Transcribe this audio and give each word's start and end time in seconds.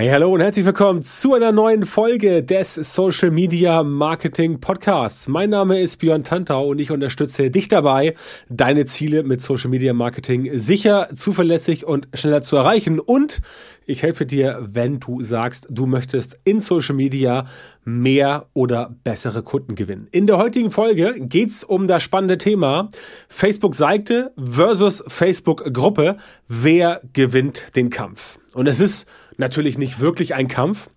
Hey, 0.00 0.08
hallo 0.08 0.32
und 0.32 0.40
herzlich 0.40 0.64
willkommen 0.64 1.02
zu 1.02 1.34
einer 1.34 1.52
neuen 1.52 1.84
Folge 1.84 2.42
des 2.42 2.74
Social 2.74 3.30
Media 3.30 3.82
Marketing 3.82 4.58
Podcasts. 4.58 5.28
Mein 5.28 5.50
Name 5.50 5.78
ist 5.78 5.98
Björn 5.98 6.24
Tantau 6.24 6.68
und 6.68 6.80
ich 6.80 6.90
unterstütze 6.90 7.50
dich 7.50 7.68
dabei, 7.68 8.14
deine 8.48 8.86
Ziele 8.86 9.24
mit 9.24 9.42
Social 9.42 9.68
Media 9.68 9.92
Marketing 9.92 10.56
sicher, 10.58 11.08
zuverlässig 11.12 11.84
und 11.84 12.08
schneller 12.14 12.40
zu 12.40 12.56
erreichen. 12.56 12.98
Und 12.98 13.42
ich 13.84 14.02
helfe 14.02 14.24
dir, 14.24 14.60
wenn 14.62 15.00
du 15.00 15.20
sagst, 15.20 15.66
du 15.68 15.84
möchtest 15.84 16.38
in 16.44 16.62
Social 16.62 16.94
Media 16.94 17.44
mehr 17.84 18.46
oder 18.54 18.96
bessere 19.04 19.42
Kunden 19.42 19.74
gewinnen. 19.74 20.08
In 20.12 20.26
der 20.26 20.38
heutigen 20.38 20.70
Folge 20.70 21.14
geht's 21.18 21.62
um 21.62 21.86
das 21.86 22.02
spannende 22.02 22.38
Thema 22.38 22.88
Facebook-Seite 23.28 24.32
versus 24.38 25.04
Facebook-Gruppe. 25.08 26.16
Wer 26.48 27.02
gewinnt 27.12 27.76
den 27.76 27.90
Kampf? 27.90 28.38
Und 28.54 28.66
es 28.66 28.80
ist 28.80 29.06
natürlich 29.40 29.76
nicht 29.76 29.98
wirklich 29.98 30.34
ein 30.34 30.46
Kampf. 30.48 30.88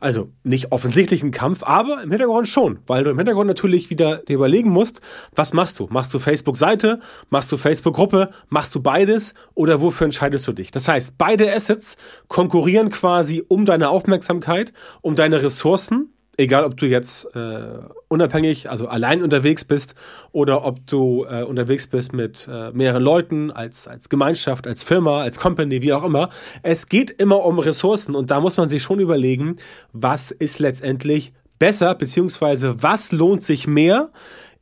Also 0.00 0.30
nicht 0.44 0.70
offensichtlich 0.70 1.24
ein 1.24 1.32
Kampf, 1.32 1.64
aber 1.64 2.02
im 2.02 2.10
Hintergrund 2.10 2.46
schon, 2.48 2.78
weil 2.86 3.02
du 3.02 3.10
im 3.10 3.16
Hintergrund 3.16 3.48
natürlich 3.48 3.90
wieder 3.90 4.18
dir 4.18 4.36
überlegen 4.36 4.70
musst, 4.70 5.00
was 5.34 5.52
machst 5.52 5.78
du? 5.80 5.88
Machst 5.90 6.14
du 6.14 6.20
Facebook-Seite? 6.20 7.00
Machst 7.30 7.50
du 7.50 7.56
Facebook-Gruppe? 7.56 8.30
Machst 8.48 8.74
du 8.76 8.80
beides? 8.80 9.34
Oder 9.54 9.80
wofür 9.80 10.04
entscheidest 10.04 10.46
du 10.46 10.52
dich? 10.52 10.70
Das 10.70 10.86
heißt, 10.86 11.18
beide 11.18 11.52
Assets 11.52 11.96
konkurrieren 12.28 12.90
quasi 12.90 13.42
um 13.48 13.64
deine 13.64 13.88
Aufmerksamkeit, 13.88 14.72
um 15.00 15.16
deine 15.16 15.42
Ressourcen 15.42 16.12
egal 16.38 16.64
ob 16.64 16.76
du 16.76 16.86
jetzt 16.86 17.26
äh, 17.34 17.80
unabhängig, 18.06 18.70
also 18.70 18.86
allein 18.86 19.22
unterwegs 19.22 19.64
bist 19.64 19.94
oder 20.32 20.64
ob 20.64 20.86
du 20.86 21.26
äh, 21.28 21.42
unterwegs 21.42 21.86
bist 21.88 22.14
mit 22.14 22.48
äh, 22.50 22.70
mehreren 22.70 23.02
Leuten, 23.02 23.50
als, 23.50 23.88
als 23.88 24.08
Gemeinschaft, 24.08 24.66
als 24.66 24.82
Firma, 24.82 25.20
als 25.20 25.38
Company, 25.38 25.82
wie 25.82 25.92
auch 25.92 26.04
immer. 26.04 26.30
Es 26.62 26.88
geht 26.88 27.10
immer 27.10 27.44
um 27.44 27.58
Ressourcen 27.58 28.14
und 28.14 28.30
da 28.30 28.40
muss 28.40 28.56
man 28.56 28.68
sich 28.68 28.82
schon 28.82 29.00
überlegen, 29.00 29.56
was 29.92 30.30
ist 30.30 30.60
letztendlich 30.60 31.32
besser, 31.58 31.94
beziehungsweise 31.96 32.82
was 32.82 33.10
lohnt 33.10 33.42
sich 33.42 33.66
mehr 33.66 34.10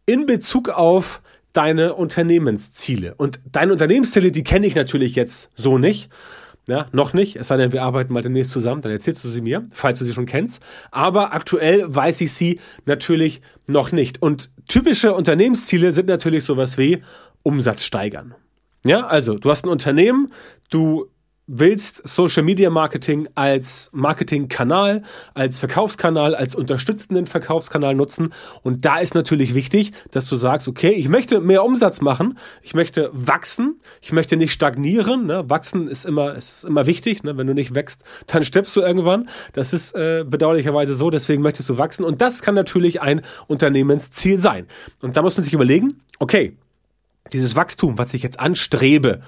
in 0.06 0.24
Bezug 0.24 0.70
auf 0.70 1.20
deine 1.52 1.94
Unternehmensziele. 1.94 3.14
Und 3.16 3.40
deine 3.52 3.72
Unternehmensziele, 3.72 4.30
die 4.30 4.42
kenne 4.44 4.66
ich 4.66 4.74
natürlich 4.74 5.14
jetzt 5.14 5.50
so 5.56 5.78
nicht. 5.78 6.10
Ja, 6.68 6.86
noch 6.90 7.12
nicht, 7.12 7.36
es 7.36 7.48
sei 7.48 7.56
denn, 7.56 7.70
wir 7.70 7.84
arbeiten 7.84 8.12
mal 8.12 8.22
demnächst 8.22 8.50
zusammen, 8.50 8.80
dann 8.80 8.90
erzählst 8.90 9.22
du 9.22 9.28
sie 9.28 9.40
mir, 9.40 9.68
falls 9.72 10.00
du 10.00 10.04
sie 10.04 10.12
schon 10.12 10.26
kennst. 10.26 10.60
Aber 10.90 11.32
aktuell 11.32 11.84
weiß 11.86 12.20
ich 12.22 12.32
sie 12.32 12.58
natürlich 12.86 13.40
noch 13.68 13.92
nicht. 13.92 14.20
Und 14.20 14.50
typische 14.68 15.14
Unternehmensziele 15.14 15.92
sind 15.92 16.08
natürlich 16.08 16.42
sowas 16.42 16.76
wie 16.76 17.02
Umsatz 17.44 17.84
steigern. 17.84 18.34
Ja, 18.84 19.06
also 19.06 19.38
du 19.38 19.50
hast 19.50 19.64
ein 19.64 19.70
Unternehmen, 19.70 20.32
du 20.70 21.08
willst 21.46 22.06
Social 22.06 22.42
Media 22.42 22.70
Marketing 22.70 23.28
als 23.36 23.90
Marketingkanal, 23.92 25.02
als 25.34 25.60
Verkaufskanal, 25.60 26.34
als 26.34 26.54
unterstützenden 26.54 27.26
Verkaufskanal 27.26 27.94
nutzen. 27.94 28.32
Und 28.62 28.84
da 28.84 28.98
ist 28.98 29.14
natürlich 29.14 29.54
wichtig, 29.54 29.92
dass 30.10 30.28
du 30.28 30.36
sagst, 30.36 30.66
okay, 30.66 30.90
ich 30.90 31.08
möchte 31.08 31.40
mehr 31.40 31.64
Umsatz 31.64 32.00
machen, 32.00 32.38
ich 32.62 32.74
möchte 32.74 33.10
wachsen, 33.12 33.80
ich 34.00 34.12
möchte 34.12 34.36
nicht 34.36 34.52
stagnieren. 34.52 35.26
Ne? 35.26 35.48
Wachsen 35.48 35.86
ist 35.88 36.04
immer, 36.04 36.34
ist 36.34 36.64
immer 36.64 36.86
wichtig. 36.86 37.22
Ne? 37.22 37.36
Wenn 37.36 37.46
du 37.46 37.54
nicht 37.54 37.74
wächst, 37.74 38.04
dann 38.26 38.42
stirbst 38.42 38.74
du 38.74 38.80
irgendwann. 38.80 39.28
Das 39.52 39.72
ist 39.72 39.94
äh, 39.94 40.24
bedauerlicherweise 40.26 40.94
so, 40.94 41.10
deswegen 41.10 41.42
möchtest 41.42 41.68
du 41.68 41.78
wachsen. 41.78 42.04
Und 42.04 42.20
das 42.20 42.42
kann 42.42 42.56
natürlich 42.56 43.00
ein 43.02 43.22
Unternehmensziel 43.46 44.38
sein. 44.38 44.66
Und 45.00 45.16
da 45.16 45.22
muss 45.22 45.36
man 45.36 45.44
sich 45.44 45.54
überlegen, 45.54 46.00
okay, 46.18 46.56
dieses 47.32 47.56
Wachstum, 47.56 47.98
was 47.98 48.14
ich 48.14 48.22
jetzt 48.22 48.40
anstrebe, 48.40 49.20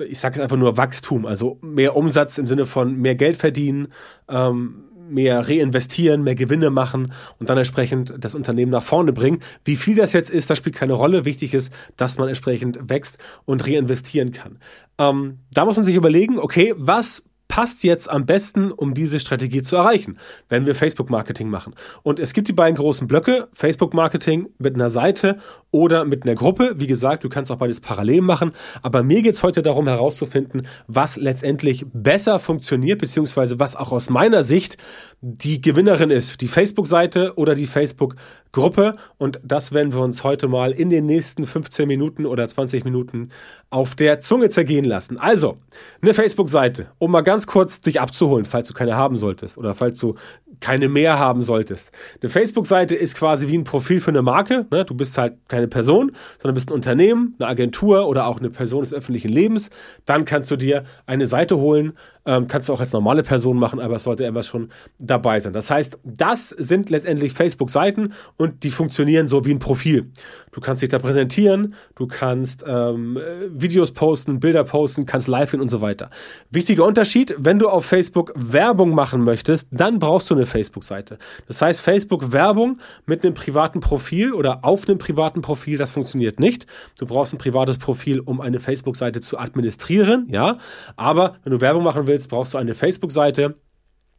ich 0.00 0.18
sage 0.18 0.36
es 0.36 0.40
einfach 0.40 0.56
nur 0.56 0.76
Wachstum, 0.76 1.26
also 1.26 1.58
mehr 1.62 1.96
Umsatz 1.96 2.38
im 2.38 2.46
Sinne 2.46 2.66
von 2.66 2.96
mehr 2.96 3.14
Geld 3.14 3.36
verdienen, 3.36 3.88
ähm, 4.28 4.84
mehr 5.10 5.48
reinvestieren, 5.48 6.22
mehr 6.22 6.34
Gewinne 6.34 6.70
machen 6.70 7.12
und 7.38 7.48
dann 7.48 7.58
entsprechend 7.58 8.14
das 8.18 8.34
Unternehmen 8.34 8.70
nach 8.70 8.82
vorne 8.82 9.12
bringen. 9.12 9.40
Wie 9.64 9.76
viel 9.76 9.96
das 9.96 10.12
jetzt 10.12 10.30
ist, 10.30 10.50
das 10.50 10.58
spielt 10.58 10.76
keine 10.76 10.92
Rolle. 10.92 11.24
Wichtig 11.24 11.54
ist, 11.54 11.72
dass 11.96 12.18
man 12.18 12.28
entsprechend 12.28 12.78
wächst 12.88 13.18
und 13.44 13.66
reinvestieren 13.66 14.32
kann. 14.32 14.58
Ähm, 14.98 15.38
da 15.52 15.64
muss 15.64 15.76
man 15.76 15.84
sich 15.84 15.94
überlegen, 15.94 16.38
okay, 16.38 16.74
was 16.76 17.27
passt 17.48 17.82
jetzt 17.82 18.08
am 18.08 18.26
besten, 18.26 18.70
um 18.70 18.94
diese 18.94 19.18
Strategie 19.18 19.62
zu 19.62 19.76
erreichen, 19.76 20.18
wenn 20.48 20.66
wir 20.66 20.74
Facebook-Marketing 20.74 21.48
machen. 21.48 21.74
Und 22.02 22.20
es 22.20 22.34
gibt 22.34 22.46
die 22.46 22.52
beiden 22.52 22.76
großen 22.76 23.08
Blöcke, 23.08 23.48
Facebook-Marketing 23.54 24.48
mit 24.58 24.74
einer 24.74 24.90
Seite 24.90 25.38
oder 25.70 26.04
mit 26.04 26.22
einer 26.22 26.34
Gruppe. 26.34 26.74
Wie 26.76 26.86
gesagt, 26.86 27.24
du 27.24 27.28
kannst 27.28 27.50
auch 27.50 27.56
beides 27.56 27.80
parallel 27.80 28.20
machen. 28.20 28.52
Aber 28.82 29.02
mir 29.02 29.22
geht's 29.22 29.42
heute 29.42 29.62
darum 29.62 29.88
herauszufinden, 29.88 30.66
was 30.86 31.16
letztendlich 31.16 31.84
besser 31.92 32.38
funktioniert, 32.38 33.00
beziehungsweise 33.00 33.58
was 33.58 33.76
auch 33.76 33.92
aus 33.92 34.10
meiner 34.10 34.44
Sicht 34.44 34.76
die 35.20 35.60
Gewinnerin 35.60 36.10
ist. 36.10 36.40
Die 36.40 36.48
Facebook-Seite 36.48 37.32
oder 37.36 37.54
die 37.54 37.66
Facebook-Gruppe. 37.66 38.96
Und 39.16 39.40
das 39.42 39.72
werden 39.72 39.92
wir 39.92 40.00
uns 40.00 40.22
heute 40.22 40.48
mal 40.48 40.72
in 40.72 40.90
den 40.90 41.06
nächsten 41.06 41.46
15 41.46 41.88
Minuten 41.88 42.26
oder 42.26 42.46
20 42.46 42.84
Minuten 42.84 43.30
auf 43.70 43.94
der 43.94 44.20
Zunge 44.20 44.48
zergehen 44.48 44.84
lassen. 44.84 45.18
Also, 45.18 45.58
eine 46.00 46.14
Facebook-Seite, 46.14 46.92
um 46.98 47.10
mal 47.10 47.22
ganz 47.22 47.37
kurz 47.46 47.80
dich 47.80 48.00
abzuholen, 48.00 48.44
falls 48.44 48.68
du 48.68 48.74
keine 48.74 48.96
haben 48.96 49.16
solltest 49.16 49.58
oder 49.58 49.74
falls 49.74 49.98
du 49.98 50.14
keine 50.60 50.88
mehr 50.88 51.18
haben 51.18 51.42
solltest. 51.42 51.92
Eine 52.20 52.30
Facebook-Seite 52.30 52.96
ist 52.96 53.16
quasi 53.16 53.48
wie 53.48 53.56
ein 53.56 53.64
Profil 53.64 54.00
für 54.00 54.10
eine 54.10 54.22
Marke. 54.22 54.66
Ne? 54.70 54.84
Du 54.84 54.94
bist 54.94 55.16
halt 55.16 55.36
keine 55.48 55.68
Person, 55.68 56.10
sondern 56.38 56.54
bist 56.54 56.70
ein 56.70 56.74
Unternehmen, 56.74 57.34
eine 57.38 57.48
Agentur 57.48 58.08
oder 58.08 58.26
auch 58.26 58.38
eine 58.38 58.50
Person 58.50 58.80
des 58.80 58.92
öffentlichen 58.92 59.28
Lebens. 59.28 59.70
Dann 60.04 60.24
kannst 60.24 60.50
du 60.50 60.56
dir 60.56 60.84
eine 61.06 61.26
Seite 61.26 61.58
holen, 61.58 61.92
ähm, 62.28 62.46
kannst 62.46 62.68
du 62.68 62.74
auch 62.74 62.80
als 62.80 62.92
normale 62.92 63.22
Person 63.22 63.56
machen, 63.58 63.80
aber 63.80 63.96
es 63.96 64.02
sollte 64.02 64.26
etwas 64.26 64.46
schon 64.46 64.68
dabei 64.98 65.40
sein. 65.40 65.54
Das 65.54 65.70
heißt, 65.70 65.98
das 66.04 66.50
sind 66.50 66.90
letztendlich 66.90 67.32
Facebook-Seiten 67.32 68.12
und 68.36 68.64
die 68.64 68.70
funktionieren 68.70 69.28
so 69.28 69.46
wie 69.46 69.50
ein 69.52 69.58
Profil. 69.58 70.10
Du 70.52 70.60
kannst 70.60 70.82
dich 70.82 70.90
da 70.90 70.98
präsentieren, 70.98 71.74
du 71.94 72.06
kannst 72.06 72.64
ähm, 72.66 73.18
Videos 73.50 73.92
posten, 73.92 74.40
Bilder 74.40 74.64
posten, 74.64 75.06
kannst 75.06 75.26
live 75.28 75.52
gehen 75.52 75.60
und 75.60 75.70
so 75.70 75.80
weiter. 75.80 76.10
Wichtiger 76.50 76.84
Unterschied, 76.84 77.34
wenn 77.38 77.58
du 77.58 77.68
auf 77.68 77.86
Facebook 77.86 78.32
Werbung 78.34 78.94
machen 78.94 79.24
möchtest, 79.24 79.68
dann 79.70 79.98
brauchst 79.98 80.28
du 80.28 80.34
eine 80.34 80.44
Facebook-Seite. 80.44 81.16
Das 81.46 81.62
heißt, 81.62 81.80
Facebook-Werbung 81.80 82.78
mit 83.06 83.24
einem 83.24 83.34
privaten 83.34 83.80
Profil 83.80 84.32
oder 84.32 84.64
auf 84.64 84.86
einem 84.86 84.98
privaten 84.98 85.40
Profil, 85.40 85.78
das 85.78 85.92
funktioniert 85.92 86.40
nicht. 86.40 86.66
Du 86.98 87.06
brauchst 87.06 87.32
ein 87.32 87.38
privates 87.38 87.78
Profil, 87.78 88.20
um 88.20 88.42
eine 88.42 88.60
Facebook-Seite 88.60 89.20
zu 89.20 89.38
administrieren, 89.38 90.26
ja. 90.30 90.58
Aber 90.96 91.36
wenn 91.44 91.52
du 91.52 91.60
Werbung 91.62 91.84
machen 91.84 92.06
willst, 92.06 92.17
willst, 92.18 92.30
brauchst 92.30 92.54
du 92.54 92.58
eine 92.58 92.74
Facebook-Seite. 92.74 93.54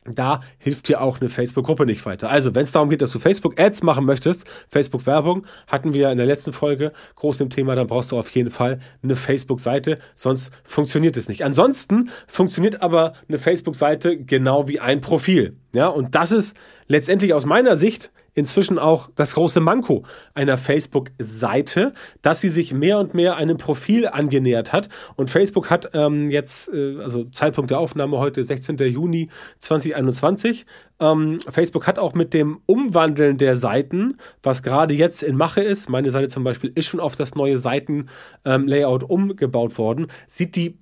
Da 0.05 0.39
hilft 0.57 0.87
dir 0.87 1.01
auch 1.01 1.19
eine 1.19 1.29
Facebook-Gruppe 1.29 1.85
nicht 1.85 2.05
weiter. 2.05 2.29
Also, 2.29 2.55
wenn 2.55 2.63
es 2.63 2.71
darum 2.71 2.89
geht, 2.89 3.01
dass 3.01 3.11
du 3.11 3.19
Facebook-Ads 3.19 3.83
machen 3.83 4.05
möchtest, 4.05 4.47
Facebook-Werbung, 4.69 5.45
hatten 5.67 5.93
wir 5.93 6.09
in 6.09 6.17
der 6.17 6.25
letzten 6.25 6.53
Folge 6.53 6.93
groß 7.15 7.41
im 7.41 7.49
Thema, 7.49 7.75
dann 7.75 7.87
brauchst 7.87 8.13
du 8.13 8.17
auf 8.17 8.29
jeden 8.31 8.49
Fall 8.49 8.79
eine 9.03 9.17
Facebook-Seite, 9.17 9.99
sonst 10.15 10.53
funktioniert 10.63 11.17
es 11.17 11.27
nicht. 11.27 11.43
Ansonsten 11.43 12.09
funktioniert 12.27 12.81
aber 12.81 13.13
eine 13.27 13.39
Facebook-Seite 13.39 14.17
genau 14.17 14.69
wie 14.69 14.79
ein 14.79 15.01
Profil. 15.01 15.57
Ja, 15.75 15.87
und 15.87 16.15
das 16.15 16.31
ist 16.31 16.55
letztendlich 16.89 17.33
aus 17.33 17.45
meiner 17.45 17.77
Sicht 17.77 18.11
inzwischen 18.33 18.79
auch 18.79 19.09
das 19.15 19.35
große 19.35 19.59
Manko 19.59 20.03
einer 20.33 20.57
Facebook-Seite, 20.57 21.93
dass 22.21 22.41
sie 22.41 22.49
sich 22.49 22.73
mehr 22.73 22.97
und 22.99 23.13
mehr 23.13 23.35
einem 23.35 23.57
Profil 23.57 24.07
angenähert 24.07 24.73
hat. 24.73 24.89
Und 25.15 25.29
Facebook 25.29 25.69
hat 25.69 25.91
ähm, 25.93 26.29
jetzt, 26.29 26.69
äh, 26.73 26.99
also 26.99 27.25
Zeitpunkt 27.25 27.71
der 27.71 27.79
Aufnahme 27.79 28.17
heute, 28.17 28.43
16. 28.43 28.77
Juni 28.77 29.29
2021, 29.59 30.65
ähm, 30.99 31.39
Facebook 31.49 31.85
hat 31.87 31.99
auch 31.99 32.13
mit 32.13 32.33
dem 32.33 32.59
Umwandeln 32.65 33.37
der 33.37 33.55
Seiten, 33.55 34.17
was 34.41 34.63
gerade 34.63 34.93
jetzt 34.93 35.23
in 35.23 35.35
Mache 35.35 35.61
ist, 35.61 35.89
meine 35.89 36.11
Seite 36.11 36.27
zum 36.27 36.43
Beispiel 36.43 36.71
ist 36.75 36.87
schon 36.87 36.99
auf 36.99 37.15
das 37.15 37.35
neue 37.35 37.57
Seitenlayout 37.57 39.03
ähm, 39.03 39.09
umgebaut 39.09 39.77
worden, 39.77 40.07
sieht 40.27 40.55
die 40.55 40.79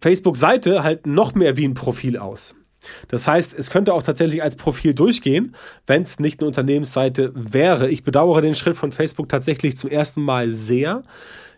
Facebook-Seite 0.00 0.82
halt 0.82 1.06
noch 1.06 1.34
mehr 1.34 1.56
wie 1.56 1.64
ein 1.64 1.74
Profil 1.74 2.18
aus. 2.18 2.54
Das 3.08 3.26
heißt, 3.26 3.58
es 3.58 3.70
könnte 3.70 3.94
auch 3.94 4.02
tatsächlich 4.02 4.42
als 4.42 4.56
Profil 4.56 4.94
durchgehen, 4.94 5.54
wenn 5.86 6.02
es 6.02 6.18
nicht 6.18 6.40
eine 6.40 6.48
Unternehmensseite 6.48 7.32
wäre. 7.34 7.90
Ich 7.90 8.02
bedauere 8.02 8.40
den 8.40 8.54
Schritt 8.54 8.76
von 8.76 8.92
Facebook 8.92 9.28
tatsächlich 9.28 9.76
zum 9.76 9.90
ersten 9.90 10.22
Mal 10.22 10.50
sehr. 10.50 11.02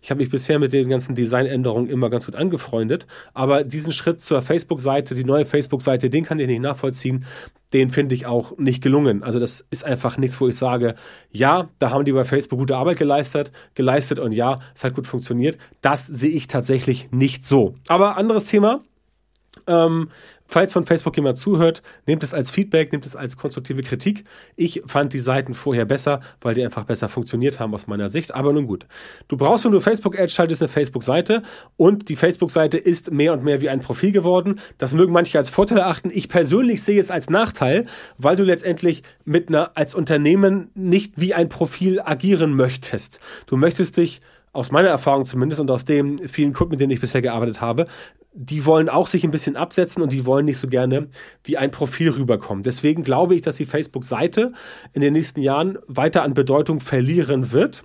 Ich 0.07 0.11
habe 0.11 0.21
mich 0.21 0.31
bisher 0.31 0.61
mit 0.61 0.73
den 0.73 0.89
ganzen 0.89 1.17
Designänderungen 1.17 1.91
immer 1.91 2.11
ganz 2.11 2.27
gut 2.27 2.37
angefreundet, 2.37 3.09
aber 3.35 3.65
diesen 3.65 3.91
Schritt 3.91 4.21
zur 4.21 4.41
Facebook-Seite, 4.41 5.17
die 5.17 5.25
neue 5.25 5.45
Facebook-Seite, 5.45 6.11
den 6.11 6.25
kann 6.25 6.39
ich 6.39 6.47
nicht 6.47 6.63
nachvollziehen. 6.63 7.25
Den 7.73 7.91
finde 7.91 8.15
ich 8.15 8.25
auch 8.27 8.57
nicht 8.57 8.85
gelungen. 8.85 9.25
Also 9.25 9.41
das 9.41 9.67
ist 9.69 9.85
einfach 9.85 10.17
nichts, 10.17 10.41
wo 10.41 10.47
ich 10.47 10.57
sage, 10.57 10.95
ja, 11.33 11.69
da 11.81 11.91
haben 11.91 12.05
die 12.05 12.13
bei 12.13 12.25
Facebook 12.25 12.61
gute 12.61 12.77
Arbeit 12.77 12.99
geleistet, 12.99 13.51
geleistet 13.75 14.21
und 14.21 14.31
ja, 14.31 14.61
es 14.77 14.85
hat 14.85 14.95
gut 14.95 15.09
funktioniert. 15.09 15.59
Das 15.81 16.07
sehe 16.07 16.31
ich 16.31 16.47
tatsächlich 16.47 17.11
nicht 17.11 17.45
so. 17.45 17.75
Aber 17.89 18.17
anderes 18.17 18.47
Thema. 18.47 18.85
Ähm, 19.67 20.11
falls 20.47 20.73
von 20.73 20.85
Facebook 20.85 21.17
jemand 21.17 21.39
zuhört, 21.39 21.83
nehmt 22.07 22.23
es 22.23 22.35
als 22.35 22.51
Feedback, 22.51 22.93
nehmt 22.93 23.07
es 23.07 23.17
als 23.17 23.37
konstruktive 23.37 23.83
Kritik. 23.83 24.25
Ich 24.57 24.83
fand 24.87 25.13
die 25.13 25.19
Seiten 25.19 25.55
vorher 25.55 25.85
besser, 25.85 26.21
weil 26.41 26.55
die 26.55 26.65
einfach 26.65 26.85
besser 26.85 27.09
funktioniert 27.09 27.61
haben 27.61 27.75
aus 27.75 27.87
meiner 27.87 28.09
Sicht. 28.09 28.35
Aber 28.35 28.53
nun 28.53 28.67
gut. 28.67 28.87
Du 29.29 29.37
brauchst, 29.37 29.65
wenn 29.65 29.73
du 29.73 29.81
Facebook-Ads 29.81 30.33
schaltest, 30.33 30.63
eine 30.63 30.69
Facebook-Seite 30.69 31.43
und 31.77 32.09
die 32.09 32.17
Facebook-Seite 32.17 32.79
ist 32.79 33.11
mehr 33.11 33.33
und 33.33 33.45
mehr 33.45 33.61
wie 33.61 33.69
ein 33.69 33.81
Profil 33.81 34.13
geworden. 34.13 34.61
Das 34.79 34.95
mögen 34.95 35.13
manche 35.13 35.39
als 35.39 35.51
Vorteil 35.51 35.79
erachten. 35.79 36.11
Ich 36.13 36.29
persönlich 36.29 36.83
sehe 36.83 37.01
es 37.01 37.11
als 37.11 37.31
Nachteil, 37.31 37.87
weil 38.19 38.37
du 38.37 38.45
letztendlich 38.45 39.03
mit 39.25 39.49
einer, 39.49 39.77
als 39.77 39.95
Unternehmen 39.95 40.71
nicht 40.75 41.15
wie 41.17 41.35
ein 41.35 41.49
Profil 41.49 42.01
agieren 42.01 42.55
möchtest. 42.55 43.21
Du 43.47 43.57
möchtest 43.57 43.97
dich 43.97 44.21
aus 44.57 44.73
meiner 44.73 44.89
Erfahrung 44.89 45.25
zumindest 45.25 45.61
und 45.61 45.71
aus 45.71 45.85
den 45.85 46.27
vielen 46.29 46.53
Kunden, 46.53 46.73
mit 46.73 46.81
denen 46.81 46.91
ich 46.91 47.01
bisher 47.01 47.23
gearbeitet 47.23 47.61
habe, 47.61 47.85
die 48.33 48.67
wollen 48.67 48.89
auch 48.89 49.07
sich 49.07 49.25
ein 49.25 49.31
bisschen 49.31 49.57
absetzen 49.57 50.03
und 50.03 50.13
die 50.13 50.27
wollen 50.27 50.45
nicht 50.45 50.59
so 50.59 50.67
gerne 50.69 51.09
wie 51.45 51.57
ein 51.57 51.71
Profil 51.71 52.11
rüberkommen. 52.11 52.63
Deswegen 52.63 53.03
glaube 53.03 53.35
ich, 53.35 53.43
dass 53.43 53.57
die 53.57 53.65
Facebook-Seite 53.65 54.53
in 54.93 55.01
den 55.01 55.13
nächsten 55.13 55.41
Jahren 55.41 55.79
weiter 55.87 56.23
an 56.23 56.35
Bedeutung 56.35 56.81
verlieren 56.81 57.53
wird. 57.53 57.85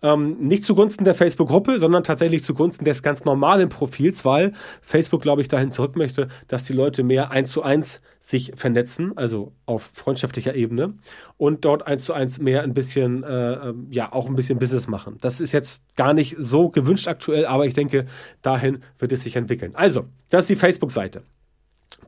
Ähm, 0.00 0.36
nicht 0.38 0.62
zugunsten 0.62 1.04
der 1.04 1.14
Facebook-Gruppe, 1.14 1.80
sondern 1.80 2.04
tatsächlich 2.04 2.44
zugunsten 2.44 2.84
des 2.84 3.02
ganz 3.02 3.24
normalen 3.24 3.68
Profils, 3.68 4.24
weil 4.24 4.52
Facebook, 4.80 5.22
glaube 5.22 5.42
ich, 5.42 5.48
dahin 5.48 5.70
zurück 5.72 5.96
möchte, 5.96 6.28
dass 6.46 6.64
die 6.64 6.72
Leute 6.72 7.02
mehr 7.02 7.32
eins 7.32 7.50
zu 7.50 7.62
eins 7.62 8.00
sich 8.20 8.52
vernetzen, 8.54 9.16
also 9.16 9.52
auf 9.66 9.90
freundschaftlicher 9.94 10.54
Ebene 10.54 10.94
und 11.36 11.64
dort 11.64 11.86
eins 11.86 12.04
zu 12.04 12.12
eins 12.12 12.38
mehr 12.38 12.62
ein 12.62 12.74
bisschen, 12.74 13.24
äh, 13.24 13.52
ähm, 13.52 13.88
ja, 13.90 14.12
auch 14.12 14.26
ein 14.26 14.36
bisschen 14.36 14.58
Business 14.58 14.86
machen. 14.86 15.18
Das 15.20 15.40
ist 15.40 15.52
jetzt 15.52 15.82
gar 15.96 16.14
nicht 16.14 16.36
so 16.38 16.68
gewünscht 16.68 17.08
aktuell, 17.08 17.46
aber 17.46 17.66
ich 17.66 17.74
denke, 17.74 18.04
dahin 18.42 18.78
wird 18.98 19.12
es 19.12 19.24
sich 19.24 19.34
entwickeln. 19.34 19.74
Also, 19.74 20.04
das 20.30 20.42
ist 20.42 20.50
die 20.50 20.56
Facebook-Seite. 20.56 21.22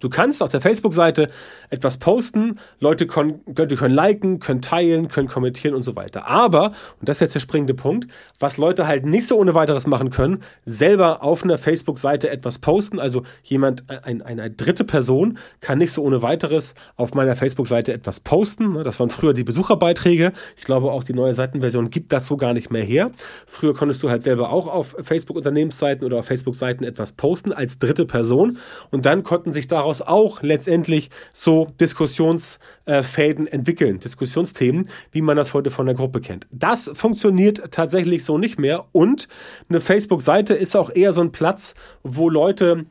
Du 0.01 0.09
kannst 0.09 0.43
auf 0.43 0.51
der 0.51 0.61
Facebook-Seite 0.61 1.29
etwas 1.69 1.99
posten, 1.99 2.59
Leute 2.81 3.07
können, 3.07 3.41
können 3.55 3.95
liken, 3.95 4.39
können 4.41 4.63
teilen, 4.63 5.09
können 5.09 5.29
kommentieren 5.29 5.75
und 5.75 5.83
so 5.83 5.95
weiter. 5.95 6.27
Aber, 6.27 6.73
und 6.99 7.09
das 7.09 7.19
ist 7.19 7.21
jetzt 7.21 7.35
der 7.35 7.41
springende 7.41 7.75
Punkt, 7.75 8.11
was 8.39 8.57
Leute 8.57 8.87
halt 8.87 9.05
nicht 9.05 9.27
so 9.27 9.37
ohne 9.37 9.55
weiteres 9.55 9.87
machen 9.87 10.11
können, 10.11 10.41
selber 10.65 11.23
auf 11.23 11.45
einer 11.45 11.59
Facebook-Seite 11.59 12.31
etwas 12.31 12.59
posten. 12.59 12.99
Also 12.99 13.25
jemand, 13.43 13.85
ein, 13.91 14.23
eine 14.23 14.51
dritte 14.51 14.85
Person 14.85 15.39
kann 15.61 15.79
nicht 15.79 15.93
so 15.93 16.03
ohne 16.03 16.23
weiteres 16.23 16.75
auf 16.97 17.15
meiner 17.15 17.37
Facebook-Seite 17.37 17.93
etwas 17.93 18.21
posten. 18.21 18.83
Das 18.83 18.99
waren 19.01 19.11
früher 19.11 19.35
die 19.35 19.45
Besucherbeiträge. 19.45 20.33
Ich 20.57 20.65
glaube, 20.65 20.93
auch 20.93 21.05
die 21.05 21.15
neue 21.15 21.35
Seitenversion 21.35 21.91
gibt 21.91 22.13
das 22.13 22.27
so 22.27 22.39
gar 22.39 22.55
nicht 22.55 22.71
mehr 22.71 22.83
her. 22.83 23.11
Früher 23.47 23.75
konntest 23.75 24.03
du 24.03 24.09
halt 24.09 24.23
selber 24.23 24.51
auch 24.51 24.67
auf 24.67 24.97
Facebook-Unternehmensseiten 25.01 26.07
oder 26.07 26.19
auf 26.19 26.27
Facebook-Seiten 26.27 26.85
etwas 26.85 27.13
posten 27.13 27.53
als 27.53 27.79
dritte 27.79 28.07
Person 28.07 28.59
und 28.91 29.05
dann 29.05 29.25
konnten 29.25 29.53
sich 29.53 29.70
daraus 29.73 30.03
auch 30.03 30.43
letztendlich 30.43 31.11
so 31.33 31.69
Diskussionsfäden 31.81 33.47
entwickeln, 33.47 34.01
Diskussionsthemen, 34.01 34.89
wie 35.13 35.23
man 35.23 35.37
das 35.37 35.55
heute 35.55 35.71
von 35.71 35.87
der 35.87 35.95
Gruppe 35.95 36.21
kennt. 36.21 36.47
Das 36.51 36.91
funktioniert 36.95 37.71
tatsächlich 37.71 38.25
so 38.25 38.39
nicht 38.39 38.59
mehr 38.59 38.87
und 38.93 39.29
eine 39.69 39.81
Facebook-Seite 39.81 40.55
ist 40.55 40.77
auch 40.77 40.91
eher 40.91 41.13
so 41.13 41.21
ein 41.21 41.33
Platz, 41.33 41.75
wo 42.03 42.29
Leute 42.29 42.87